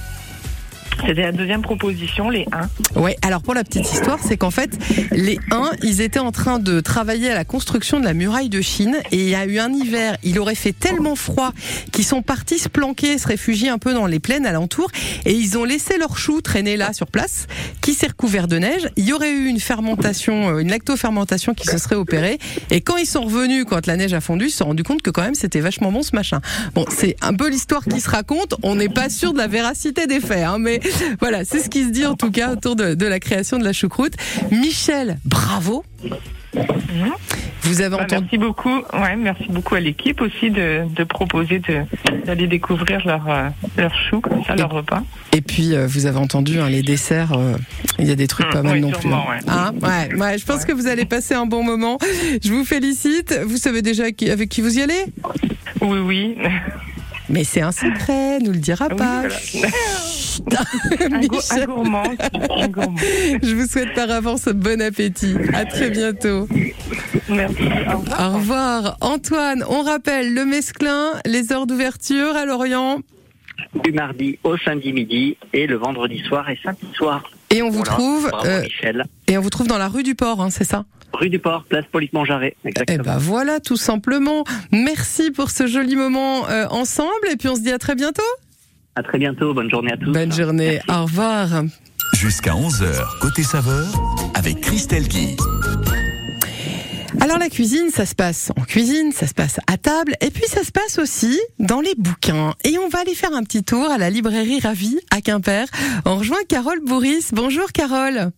C'était 0.99 1.23
la 1.23 1.31
deuxième 1.31 1.61
proposition, 1.61 2.29
les 2.29 2.45
1. 2.51 2.99
Ouais, 2.99 3.17
alors 3.21 3.41
pour 3.41 3.53
la 3.53 3.63
petite 3.63 3.91
histoire, 3.91 4.19
c'est 4.21 4.37
qu'en 4.37 4.51
fait, 4.51 4.77
les 5.11 5.39
Huns, 5.51 5.71
ils 5.81 6.01
étaient 6.01 6.19
en 6.19 6.31
train 6.31 6.59
de 6.59 6.79
travailler 6.79 7.31
à 7.31 7.35
la 7.35 7.45
construction 7.45 7.99
de 7.99 8.05
la 8.05 8.13
muraille 8.13 8.49
de 8.49 8.61
Chine 8.61 8.97
et 9.11 9.17
il 9.17 9.29
y 9.29 9.35
a 9.35 9.45
eu 9.45 9.59
un 9.59 9.73
hiver, 9.73 10.17
il 10.23 10.39
aurait 10.39 10.55
fait 10.55 10.73
tellement 10.73 11.15
froid 11.15 11.53
qu'ils 11.91 12.05
sont 12.05 12.21
partis 12.21 12.59
se 12.59 12.69
planquer, 12.69 13.17
se 13.17 13.27
réfugier 13.27 13.69
un 13.69 13.77
peu 13.77 13.93
dans 13.93 14.05
les 14.05 14.19
plaines 14.19 14.45
alentours 14.45 14.91
et 15.25 15.33
ils 15.33 15.57
ont 15.57 15.63
laissé 15.63 15.97
leur 15.97 16.17
chou 16.17 16.41
traîner 16.41 16.77
là 16.77 16.93
sur 16.93 17.07
place 17.07 17.47
qui 17.81 17.93
s'est 17.93 18.07
recouvert 18.07 18.47
de 18.47 18.57
neige. 18.57 18.87
Il 18.95 19.05
y 19.05 19.13
aurait 19.13 19.31
eu 19.31 19.47
une 19.47 19.59
fermentation, 19.59 20.49
euh, 20.49 20.59
une 20.59 20.69
lactofermentation 20.69 21.53
qui 21.53 21.65
se 21.65 21.77
serait 21.77 21.95
opérée 21.95 22.37
et 22.69 22.81
quand 22.81 22.97
ils 22.97 23.07
sont 23.07 23.23
revenus, 23.23 23.65
quand 23.67 23.87
la 23.87 23.97
neige 23.97 24.13
a 24.13 24.21
fondu, 24.21 24.45
ils 24.45 24.51
se 24.51 24.57
sont 24.57 24.65
rendus 24.65 24.83
compte 24.83 25.01
que 25.01 25.09
quand 25.09 25.23
même 25.23 25.35
c'était 25.35 25.61
vachement 25.61 25.91
bon 25.91 26.03
ce 26.03 26.15
machin. 26.15 26.41
Bon, 26.75 26.85
c'est 26.89 27.15
un 27.21 27.33
peu 27.33 27.49
l'histoire 27.49 27.85
qui 27.85 28.01
se 28.01 28.09
raconte, 28.09 28.55
on 28.61 28.75
n'est 28.75 28.89
pas 28.89 29.09
sûr 29.09 29.33
de 29.33 29.37
la 29.37 29.47
véracité 29.47 30.05
des 30.05 30.19
faits, 30.19 30.43
hein, 30.43 30.57
mais 30.59 30.80
voilà, 31.19 31.45
c'est 31.45 31.59
ce 31.59 31.69
qui 31.69 31.83
se 31.83 31.89
dit 31.89 32.05
en 32.05 32.15
tout 32.15 32.31
cas 32.31 32.51
autour 32.51 32.75
de, 32.75 32.93
de 32.93 33.05
la 33.05 33.19
création 33.19 33.57
de 33.59 33.63
la 33.63 33.73
choucroute. 33.73 34.13
Michel, 34.51 35.17
bravo. 35.25 35.83
Vous 37.63 37.79
avez 37.81 37.95
Bah, 37.95 38.03
entendu. 38.03 38.21
Merci 38.23 38.37
beaucoup. 38.37 38.75
Ouais, 38.93 39.15
merci 39.15 39.45
beaucoup 39.49 39.75
à 39.75 39.79
l'équipe 39.79 40.19
aussi 40.19 40.49
de, 40.49 40.81
de 40.93 41.03
proposer 41.05 41.59
de- 41.59 41.83
d'aller 42.25 42.47
découvrir 42.47 43.05
leur, 43.05 43.29
euh, 43.29 43.47
leur 43.77 43.93
chou, 44.09 44.19
comme 44.19 44.43
ça, 44.43 44.55
leur 44.55 44.69
repas. 44.71 45.03
Et 45.31 45.41
puis 45.41 45.73
euh, 45.75 45.87
vous 45.87 46.07
avez 46.07 46.17
entendu 46.17 46.59
hein, 46.59 46.67
les 46.69 46.81
desserts, 46.81 47.31
euh, 47.33 47.53
il 47.99 48.07
y 48.07 48.11
a 48.11 48.15
des 48.15 48.27
trucs 48.27 48.49
pas 48.49 48.63
mal 48.63 48.73
oui, 48.73 48.81
non 48.81 48.91
plus. 48.91 49.13
hein. 49.13 49.21
ouais. 49.29 49.37
Hein 49.47 49.71
ouais, 49.81 50.15
ouais, 50.17 50.37
je 50.37 50.45
pense 50.45 50.65
que 50.65 50.73
vous 50.73 50.87
allez 50.87 51.05
passer 51.05 51.33
un 51.35 51.45
bon 51.45 51.63
moment. 51.63 51.97
Je 52.43 52.51
vous 52.51 52.65
félicite. 52.65 53.39
Vous 53.45 53.57
savez 53.57 53.81
déjà 53.81 54.11
qui- 54.11 54.29
avec 54.29 54.49
qui 54.49 54.61
vous 54.61 54.77
y 54.77 54.81
allez? 54.81 55.05
Oui, 55.81 55.99
oui. 55.99 56.37
Mais 57.31 57.43
c'est 57.43 57.61
un 57.61 57.71
secret, 57.71 58.39
nous 58.39 58.51
le 58.51 58.57
dira 58.57 58.89
pas. 58.89 59.21
Un, 59.21 59.27
gour- 59.27 61.01
un 61.01 61.17
Michel. 61.19 61.65
gourmand. 61.67 62.03
un 62.59 62.67
gourmand. 62.67 62.97
Je 63.41 63.55
vous 63.55 63.65
souhaite 63.67 63.93
par 63.93 64.09
avance 64.11 64.45
bon 64.45 64.81
appétit. 64.81 65.35
À 65.53 65.65
très 65.65 65.89
bientôt. 65.89 66.47
Merci. 67.29 67.63
Au 67.63 67.97
revoir. 67.99 68.19
Au 68.19 68.33
revoir. 68.35 68.97
Antoine, 69.01 69.63
on 69.69 69.81
rappelle 69.83 70.33
le 70.33 70.45
mesclin, 70.45 71.11
les 71.25 71.51
heures 71.53 71.67
d'ouverture 71.67 72.35
à 72.35 72.45
Lorient. 72.45 72.99
Du 73.83 73.91
mardi 73.93 74.37
au 74.43 74.57
samedi 74.57 74.91
midi 74.91 75.37
et 75.53 75.67
le 75.67 75.75
vendredi 75.77 76.19
soir 76.27 76.49
et 76.49 76.57
samedi 76.63 76.87
soir. 76.93 77.23
Et 77.49 77.61
on 77.61 77.69
vous 77.69 77.77
Voilà. 77.79 77.91
trouve 77.91 78.29
Bravo, 78.29 78.47
euh, 78.47 78.61
Michel. 78.63 79.05
et 79.27 79.37
on 79.37 79.41
vous 79.41 79.49
trouve 79.49 79.67
dans 79.67 79.77
la 79.77 79.87
rue 79.87 80.03
du 80.03 80.15
Port, 80.15 80.41
hein, 80.41 80.49
c'est 80.49 80.63
ça? 80.63 80.85
Rue 81.13 81.29
du 81.29 81.39
Port, 81.39 81.65
place 81.69 81.85
Polyte-Montjarret. 81.91 82.55
Eh 82.63 82.69
Exactement. 82.69 83.03
ben 83.03 83.17
voilà, 83.17 83.59
tout 83.59 83.77
simplement. 83.77 84.43
Merci 84.71 85.31
pour 85.31 85.49
ce 85.51 85.67
joli 85.67 85.95
moment 85.95 86.47
euh, 86.49 86.65
ensemble 86.69 87.09
et 87.31 87.35
puis 87.35 87.49
on 87.49 87.55
se 87.55 87.61
dit 87.61 87.71
à 87.71 87.77
très 87.77 87.95
bientôt. 87.95 88.21
À 88.95 89.03
très 89.03 89.17
bientôt. 89.17 89.53
Bonne 89.53 89.69
journée 89.69 89.93
à 89.93 89.97
tous. 89.97 90.11
Bonne 90.11 90.31
journée. 90.31 90.79
Au 90.89 91.03
revoir. 91.03 91.47
Jusqu'à 92.13 92.51
11h, 92.51 93.19
côté 93.19 93.41
saveur, 93.43 93.85
avec 94.35 94.59
Christelle 94.61 95.07
Guy. 95.07 95.35
Alors 97.19 97.37
la 97.37 97.49
cuisine, 97.49 97.89
ça 97.89 98.05
se 98.05 98.15
passe 98.15 98.51
en 98.57 98.63
cuisine, 98.63 99.11
ça 99.11 99.27
se 99.27 99.33
passe 99.33 99.59
à 99.67 99.77
table, 99.77 100.15
et 100.21 100.31
puis 100.31 100.45
ça 100.47 100.63
se 100.63 100.71
passe 100.71 100.97
aussi 100.97 101.39
dans 101.59 101.81
les 101.81 101.93
bouquins. 101.95 102.53
Et 102.63 102.77
on 102.79 102.89
va 102.89 102.99
aller 102.99 103.15
faire 103.15 103.33
un 103.33 103.43
petit 103.43 103.63
tour 103.63 103.89
à 103.89 103.97
la 103.97 104.09
librairie 104.09 104.59
Ravi 104.59 104.97
à 105.11 105.21
Quimper. 105.21 105.67
On 106.05 106.15
rejoint 106.17 106.43
Carole 106.47 106.79
Bourris. 106.83 107.27
Bonjour 107.31 107.71
Carole. 107.73 108.31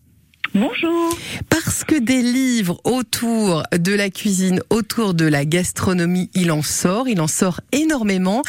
Bonjour. 0.55 1.17
Parce 1.49 1.83
que 1.83 1.95
des 1.95 2.21
livres 2.21 2.79
autour 2.83 3.63
de 3.71 3.91
la 3.91 4.11
cuisine, 4.11 4.61
autour 4.69 5.15
de 5.15 5.25
la 5.25 5.45
gastronomie, 5.45 6.29
il 6.35 6.51
en 6.51 6.61
sort, 6.61 7.07
il 7.07 7.19
en 7.21 7.27
sort 7.27 7.59
énormément. 7.71 8.43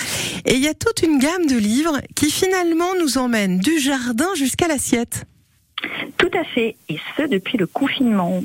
Et 0.45 0.55
il 0.55 0.61
y 0.61 0.69
a 0.69 0.75
toute 0.75 1.03
une 1.03 1.19
gamme 1.19 1.47
de 1.47 1.57
livres 1.57 1.99
qui 2.15 2.31
finalement 2.31 2.95
nous 3.01 3.17
emmènent 3.17 3.59
du 3.59 3.79
jardin 3.79 4.29
jusqu'à 4.37 4.69
l'assiette. 4.69 5.25
Tout 6.19 6.31
à 6.39 6.45
fait. 6.45 6.77
Et 6.91 6.99
ce, 7.17 7.23
depuis 7.23 7.57
le 7.57 7.67
confinement. 7.67 8.45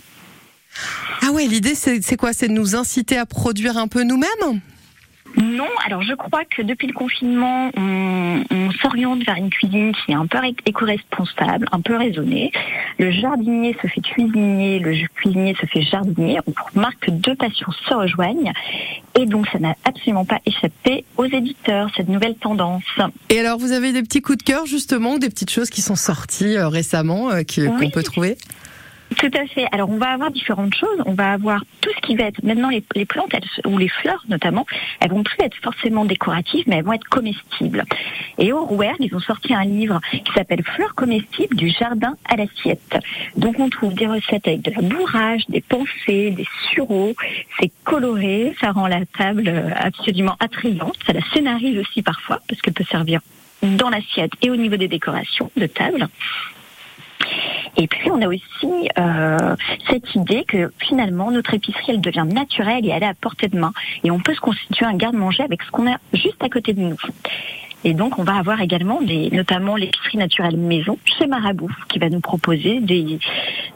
Ah 1.22 1.32
ouais, 1.32 1.46
l'idée 1.46 1.76
c'est 1.76 2.02
c'est 2.02 2.16
quoi? 2.16 2.32
C'est 2.32 2.48
de 2.48 2.54
nous 2.54 2.76
inciter 2.78 3.18
à 3.18 3.26
produire 3.26 3.78
un 3.78 3.90
peu 3.90 4.04
nous-mêmes? 4.04 4.62
Non, 5.38 5.68
alors 5.86 6.02
je 6.02 6.14
crois 6.14 6.44
que 6.46 6.62
depuis 6.62 6.88
le 6.88 6.94
confinement, 6.94 7.72
on, 7.78 8.44
on 8.52 8.72
s'oriente 8.72 9.24
vers 9.24 9.36
une 9.36 9.50
cuisine 9.50 9.94
qui 9.94 10.12
est 10.12 10.16
un 10.16 10.26
peu 10.28 10.38
éco-responsable, 10.66 11.68
un 11.72 11.82
peu 11.82 11.96
raisonnée. 11.96 12.52
Le 12.98 13.12
jardinier 13.12 13.76
se 13.82 13.88
fait 13.88 14.02
cuisinier, 14.02 14.80
le 14.80 15.08
cuisinier 15.16 15.56
se 15.60 15.66
fait 15.66 15.82
jardinier. 15.82 16.40
On 16.48 16.54
remarque 16.74 17.00
que 17.06 17.12
deux 17.12 17.36
passions 17.36 17.72
se 17.88 17.94
rejoignent. 17.94 18.52
Et 19.20 19.26
donc 19.26 19.48
ça 19.52 19.60
n'a 19.60 19.76
absolument 19.86 20.26
pas 20.26 20.40
échappé 20.46 21.06
aux 21.18 21.26
éditeurs, 21.26 21.90
cette 21.96 22.10
nouvelle 22.10 22.36
tendance. 22.36 22.84
Et 23.30 23.40
alors, 23.40 23.58
vous 23.58 23.72
avez 23.72 23.92
des 23.92 24.02
petits 24.02 24.22
coups 24.22 24.38
de 24.38 24.44
cœur 24.44 24.66
justement, 24.66 25.14
ou 25.16 25.20
des 25.20 25.30
petites 25.30 25.50
choses 25.52 25.70
qui 25.70 25.82
sont 25.82 25.96
sorties 25.96 26.58
euh, 26.58 26.68
récemment, 26.70 27.30
euh, 27.32 27.42
qu'on 27.44 27.78
Oui. 27.80 27.90
peut 27.92 28.04
trouver? 28.04 28.38
Tout 29.18 29.32
à 29.34 29.46
fait. 29.48 29.66
Alors 29.72 29.90
on 29.90 29.98
va 29.98 30.10
avoir 30.10 30.32
différentes 30.32 30.76
choses. 30.76 31.02
On 31.06 31.14
va 31.14 31.34
avoir 31.34 31.64
tout 31.82 31.90
ce 31.96 32.02
qui 32.02 32.16
va 32.16 32.26
être 32.26 32.44
maintenant 32.44 32.70
les, 32.70 33.06
plantes 33.06 33.34
elles, 33.34 33.72
ou 33.72 33.78
les 33.78 33.88
fleurs 33.88 34.24
notamment. 34.30 34.66
Elles 35.00 35.10
vont 35.10 35.24
plus 35.24 35.38
être 35.44 35.58
forcément 35.58 36.06
décoratives, 36.06 36.64
mais 36.68 36.78
elles 36.78 36.86
vont 36.86 36.94
être 36.94 37.10
comestibles. 37.10 37.86
Et 38.38 38.54
au 38.54 38.64
Rouergue, 38.66 39.00
ils 39.00 39.16
ont 39.16 39.20
sorti 39.20 39.54
un 39.54 39.66
livre 39.66 40.00
qui 40.12 40.32
s'appelle 40.34 40.64
Fleurs 40.64 40.96
comestibles 40.96 41.56
du 41.56 41.70
jardin 41.70 42.16
à 42.30 42.36
l'assiette. 42.36 42.98
Donc 43.36 43.60
on 43.60 43.70
trouve 43.70 43.94
des 43.94 44.08
recettes 44.08 44.48
avec 44.48 44.62
de 44.62 44.72
la 44.72 44.82
bourrage, 44.82 45.44
des 45.50 45.62
pensées, 45.62 46.32
des 46.32 46.48
sureaux. 46.72 47.14
C'est 47.60 47.72
coloré, 47.84 48.56
ça 48.62 48.72
rend 48.72 48.88
la 48.88 49.06
table 49.06 49.48
euh, 49.48 49.70
absolument 49.76 50.36
attrayante. 50.40 50.98
Ça 51.06 51.14
la 51.14 51.22
scénarise 51.34 51.78
aussi 51.80 52.02
parfois 52.02 52.40
parce 52.48 52.62
qu'elle 52.62 52.74
peut 52.74 52.86
servir 52.86 53.22
dans 53.62 53.90
l'assiette 53.90 54.32
et 54.42 54.50
au 54.50 54.56
niveau 54.56 54.78
des 54.78 54.88
décorations 54.88 55.52
de 55.58 55.66
table. 55.66 56.08
Et 57.80 57.88
puis 57.88 58.12
on 58.12 58.22
a 58.22 58.28
aussi 58.28 58.90
euh, 59.00 59.56
cette 59.90 60.14
idée 60.14 60.44
que 60.44 60.70
finalement 60.80 61.32
notre 61.32 61.54
épicerie 61.54 61.94
elle 61.94 62.02
devient 62.02 62.28
naturelle 62.30 62.86
et 62.86 62.90
elle 62.90 63.04
est 63.04 63.08
à 63.08 63.14
portée 63.14 63.48
de 63.48 63.58
main 63.58 63.72
et 64.04 64.12
on 64.12 64.20
peut 64.20 64.34
se 64.34 64.42
constituer 64.42 64.86
un 64.86 64.96
garde-manger 64.96 65.44
avec 65.44 65.64
ce 65.64 65.72
qu'on 65.72 65.90
a 65.90 65.96
juste 66.14 66.44
à 66.44 66.50
côté 66.50 66.74
de 66.74 66.82
nous. 66.82 66.98
Et 67.84 67.94
donc 67.94 68.20
on 68.20 68.24
va 68.24 68.36
avoir 68.36 68.62
également 68.62 69.02
des, 69.02 69.30
notamment 69.32 69.76
l'épicerie 69.76 70.18
naturelle 70.18 70.58
maison 70.58 70.98
chez 71.06 71.28
Marabout 71.28 71.72
qui 71.90 72.00
va 72.00 72.10
nous 72.10 72.20
proposer 72.20 72.80
des 72.82 73.20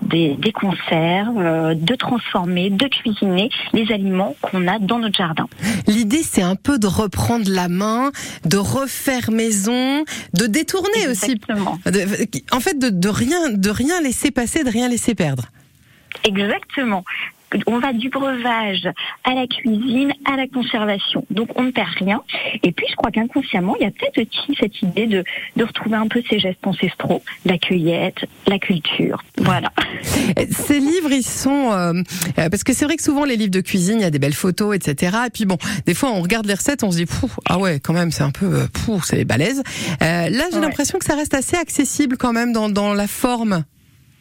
des, 0.01 0.35
des 0.35 0.51
conserves, 0.51 1.37
euh, 1.39 1.73
de 1.75 1.95
transformer, 1.95 2.69
de 2.69 2.87
cuisiner 2.87 3.49
les 3.71 3.91
aliments 3.91 4.35
qu'on 4.41 4.67
a 4.67 4.77
dans 4.79 4.99
notre 4.99 5.17
jardin. 5.17 5.47
L'idée, 5.87 6.21
c'est 6.23 6.41
un 6.41 6.55
peu 6.55 6.77
de 6.77 6.87
reprendre 6.87 7.49
la 7.49 7.69
main, 7.69 8.11
de 8.45 8.57
refaire 8.57 9.31
maison, 9.31 10.03
de 10.33 10.45
détourner 10.45 10.89
Exactement. 11.07 11.79
aussi. 11.85 11.97
De- 11.97 12.55
en 12.55 12.59
fait, 12.59 12.77
de, 12.77 12.89
de 12.89 13.09
rien, 13.09 13.49
de 13.49 13.69
rien 13.69 14.01
laisser 14.01 14.31
passer, 14.31 14.63
de 14.63 14.69
rien 14.69 14.89
laisser 14.89 15.15
perdre. 15.15 15.45
Exactement. 16.25 17.03
On 17.67 17.79
va 17.79 17.93
du 17.93 18.09
breuvage 18.09 18.87
à 19.23 19.33
la 19.33 19.47
cuisine, 19.47 20.11
à 20.25 20.35
la 20.35 20.47
conservation. 20.47 21.25
Donc 21.29 21.49
on 21.59 21.63
ne 21.63 21.71
perd 21.71 21.89
rien. 21.99 22.21
Et 22.63 22.71
puis 22.71 22.85
je 22.89 22.95
crois 22.95 23.11
qu'inconsciemment, 23.11 23.75
il 23.79 23.83
y 23.83 23.87
a 23.87 23.91
peut-être 23.91 24.27
aussi 24.27 24.57
cette 24.59 24.81
idée 24.81 25.07
de, 25.07 25.23
de 25.55 25.63
retrouver 25.63 25.95
un 25.95 26.07
peu 26.07 26.21
ces 26.29 26.39
gestes 26.39 26.65
ancestraux, 26.65 27.21
la 27.45 27.57
cueillette, 27.57 28.25
la 28.47 28.59
culture. 28.59 29.23
Voilà. 29.37 29.71
Ces 30.51 30.79
livres, 30.79 31.11
ils 31.11 31.23
sont 31.23 31.71
euh, 31.71 31.93
euh, 32.39 32.49
parce 32.49 32.63
que 32.63 32.73
c'est 32.73 32.85
vrai 32.85 32.95
que 32.97 33.03
souvent 33.03 33.25
les 33.25 33.35
livres 33.35 33.51
de 33.51 33.61
cuisine, 33.61 33.95
il 33.99 34.01
y 34.03 34.05
a 34.05 34.09
des 34.09 34.19
belles 34.19 34.33
photos, 34.33 34.75
etc. 34.75 35.17
Et 35.27 35.29
puis 35.29 35.45
bon, 35.45 35.57
des 35.85 35.93
fois 35.93 36.11
on 36.11 36.21
regarde 36.21 36.45
les 36.45 36.53
recettes, 36.53 36.83
on 36.83 36.91
se 36.91 36.97
dit 36.97 37.05
Pouf, 37.05 37.39
ah 37.47 37.57
ouais, 37.59 37.79
quand 37.79 37.93
même, 37.93 38.11
c'est 38.11 38.23
un 38.23 38.31
peu 38.31 38.45
euh, 38.45 38.67
pouf, 38.85 39.03
c'est 39.05 39.25
balèze. 39.25 39.61
Euh, 40.01 40.29
là, 40.29 40.45
j'ai 40.51 40.57
Ouais. 40.57 40.61
l'impression 40.61 40.97
que 40.99 41.05
ça 41.05 41.15
reste 41.15 41.33
assez 41.33 41.55
accessible 41.57 42.17
quand 42.17 42.33
même 42.33 42.53
dans, 42.53 42.69
dans 42.69 42.93
la 42.93 43.07
forme 43.07 43.63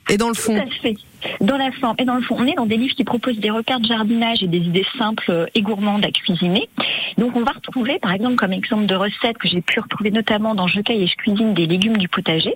et 0.08 0.16
dans 0.16 0.28
le 0.28 0.34
fond. 0.34 0.54
Tout 0.58 0.66
à 0.68 0.80
fait. 0.82 0.96
Dans 1.40 1.56
la 1.56 1.70
forme 1.72 1.96
et 1.98 2.04
dans 2.04 2.16
le 2.16 2.22
fond, 2.22 2.36
on 2.38 2.46
est 2.46 2.54
dans 2.54 2.66
des 2.66 2.76
livres 2.76 2.94
qui 2.94 3.04
proposent 3.04 3.38
des 3.38 3.50
repères 3.50 3.80
de 3.80 3.86
jardinage 3.86 4.42
et 4.42 4.48
des 4.48 4.58
idées 4.58 4.86
simples 4.98 5.48
et 5.54 5.62
gourmandes 5.62 6.04
à 6.04 6.10
cuisiner. 6.10 6.68
Donc 7.18 7.36
on 7.36 7.42
va 7.42 7.52
retrouver, 7.52 7.98
par 7.98 8.12
exemple, 8.12 8.36
comme 8.36 8.52
exemple 8.52 8.86
de 8.86 8.94
recette 8.94 9.38
que 9.38 9.48
j'ai 9.48 9.60
pu 9.60 9.80
retrouver 9.80 10.10
notamment 10.10 10.54
dans 10.54 10.66
Je 10.66 10.80
cueille 10.80 11.02
et 11.02 11.06
je 11.06 11.16
cuisine 11.16 11.54
des 11.54 11.66
légumes 11.66 11.96
du 11.96 12.08
potager. 12.08 12.54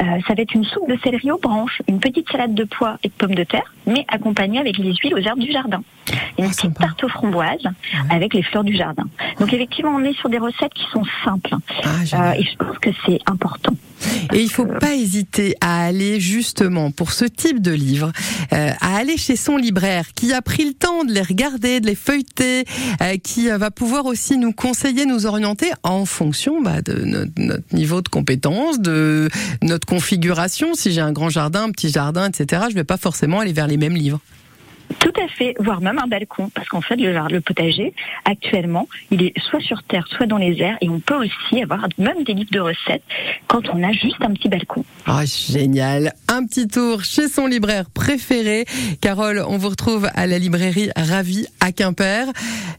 Euh, 0.00 0.04
ça 0.26 0.34
va 0.34 0.42
être 0.42 0.54
une 0.54 0.64
soupe 0.64 0.88
de 0.88 0.98
céleri 1.02 1.30
aux 1.30 1.38
branches, 1.38 1.82
une 1.88 2.00
petite 2.00 2.30
salade 2.30 2.54
de 2.54 2.64
pois 2.64 2.98
et 3.02 3.08
de 3.08 3.14
pommes 3.14 3.34
de 3.34 3.44
terre, 3.44 3.74
mais 3.86 4.04
accompagnée 4.08 4.58
avec 4.58 4.78
les 4.78 4.94
huiles 4.94 5.14
aux 5.14 5.18
herbes 5.18 5.40
du 5.40 5.52
jardin. 5.52 5.82
Et 6.38 6.42
une 6.42 6.50
petite 6.50 6.74
tarte 6.74 7.02
aux 7.04 7.08
framboises 7.08 7.66
avec 8.10 8.34
les 8.34 8.42
fleurs 8.42 8.64
du 8.64 8.74
jardin. 8.74 9.04
Donc 9.40 9.52
effectivement, 9.52 9.92
on 9.94 10.04
est 10.04 10.16
sur 10.18 10.28
des 10.28 10.38
recettes 10.38 10.74
qui 10.74 10.86
sont 10.92 11.04
simples. 11.24 11.54
Euh, 11.54 12.32
et 12.32 12.42
je 12.42 12.56
pense 12.56 12.78
que 12.78 12.90
c'est 13.06 13.20
important. 13.26 13.72
Et 14.32 14.42
il 14.42 14.50
faut 14.50 14.66
pas 14.66 14.94
hésiter 14.94 15.54
à 15.60 15.84
aller 15.84 16.20
justement 16.20 16.90
pour 16.90 17.12
ce 17.12 17.24
type 17.24 17.60
de 17.60 17.72
livre, 17.72 18.12
euh, 18.52 18.70
à 18.80 18.96
aller 18.96 19.16
chez 19.16 19.36
son 19.36 19.56
libraire 19.56 20.06
qui 20.14 20.32
a 20.32 20.42
pris 20.42 20.64
le 20.64 20.74
temps 20.74 21.04
de 21.04 21.12
les 21.12 21.22
regarder, 21.22 21.80
de 21.80 21.86
les 21.86 21.94
feuilleter, 21.94 22.64
euh, 23.02 23.16
qui 23.22 23.50
euh, 23.50 23.58
va 23.58 23.70
pouvoir 23.70 24.06
aussi 24.06 24.38
nous 24.38 24.52
conseiller, 24.52 25.06
nous 25.06 25.26
orienter 25.26 25.70
en 25.82 26.04
fonction 26.04 26.60
bah, 26.60 26.82
de 26.82 27.04
notre, 27.04 27.32
notre 27.38 27.74
niveau 27.74 28.02
de 28.02 28.08
compétence, 28.08 28.80
de 28.80 29.28
notre 29.62 29.86
configuration. 29.86 30.74
Si 30.74 30.92
j'ai 30.92 31.00
un 31.00 31.12
grand 31.12 31.30
jardin, 31.30 31.64
un 31.64 31.70
petit 31.70 31.90
jardin, 31.90 32.28
etc., 32.28 32.64
je 32.70 32.74
vais 32.74 32.84
pas 32.84 32.96
forcément 32.98 33.40
aller 33.40 33.52
vers 33.52 33.66
les 33.66 33.76
mêmes 33.76 33.96
livres. 33.96 34.20
Tout 35.00 35.12
à 35.22 35.28
fait, 35.28 35.54
voire 35.58 35.80
même 35.80 35.98
un 35.98 36.06
balcon, 36.06 36.50
parce 36.54 36.68
qu'en 36.68 36.80
fait, 36.80 36.96
le, 36.96 37.40
potager, 37.40 37.92
actuellement, 38.24 38.88
il 39.10 39.22
est 39.22 39.32
soit 39.40 39.60
sur 39.60 39.82
terre, 39.82 40.06
soit 40.08 40.26
dans 40.26 40.38
les 40.38 40.60
airs, 40.60 40.76
et 40.80 40.88
on 40.88 41.00
peut 41.00 41.16
aussi 41.16 41.62
avoir 41.62 41.88
même 41.98 42.24
des 42.24 42.34
livres 42.34 42.50
de 42.52 42.60
recettes 42.60 43.02
quand 43.46 43.68
on 43.68 43.82
a 43.82 43.92
juste 43.92 44.20
un 44.20 44.32
petit 44.32 44.48
balcon. 44.48 44.84
Ah, 45.06 45.24
génial. 45.24 46.12
Un 46.28 46.44
petit 46.46 46.68
tour 46.68 47.04
chez 47.04 47.28
son 47.28 47.46
libraire 47.46 47.90
préféré. 47.90 48.64
Carole, 49.00 49.44
on 49.46 49.58
vous 49.58 49.68
retrouve 49.68 50.08
à 50.14 50.26
la 50.26 50.38
librairie 50.38 50.90
Ravi 50.96 51.46
à 51.60 51.72
Quimper. 51.72 52.26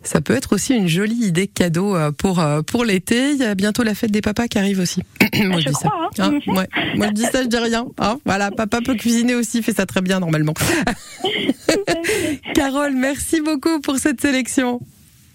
Ça 0.03 0.22
peut 0.22 0.36
être 0.36 0.53
aussi 0.53 0.76
une 0.76 0.88
jolie 0.88 1.26
idée 1.26 1.47
cadeau 1.47 1.95
euh, 1.95 2.12
pour, 2.12 2.39
euh, 2.39 2.62
pour 2.62 2.86
l'été. 2.86 3.32
Il 3.32 3.38
y 3.38 3.43
a 3.43 3.55
bientôt 3.55 3.84
la 3.84 3.95
fête 3.95 4.12
des 4.12 4.22
papas 4.22 4.47
qui 4.47 4.58
arrive 4.58 4.80
aussi. 4.80 5.03
Moi, 5.43 5.60
je, 5.60 5.70
dis 5.70 5.76
ça. 5.76 5.89
Hein, 6.20 6.39
ouais. 6.47 6.68
Moi, 6.95 7.08
je 7.08 7.14
dis 7.14 7.24
ça, 7.24 7.43
je 7.43 7.47
dis 7.47 7.58
rien. 7.58 7.86
Hein, 7.99 8.18
voilà, 8.26 8.51
papa 8.51 8.80
peut 8.82 8.95
cuisiner 8.95 9.36
aussi, 9.36 9.62
fait 9.62 9.74
ça 9.74 9.86
très 9.86 10.01
bien 10.01 10.20
normalement. 10.20 10.53
Carole, 12.53 12.93
merci 12.95 13.41
beaucoup 13.41 13.79
pour 13.81 13.97
cette 13.97 14.21
sélection. 14.21 14.79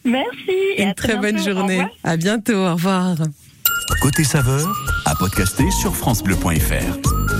Merci. 0.04 0.50
et 0.76 0.82
Une 0.82 0.88
à 0.90 0.94
très 0.94 1.16
bonne 1.16 1.36
bientôt. 1.36 1.50
Au 1.50 1.54
journée. 1.54 1.82
À 2.02 2.16
bientôt. 2.16 2.56
Au 2.56 2.74
revoir. 2.74 3.16
Côté 4.00 4.24
saveur, 4.24 4.68
à 5.06 5.14
podcaster 5.14 5.70
sur 5.70 5.94
FranceBleu.fr. 5.94 7.32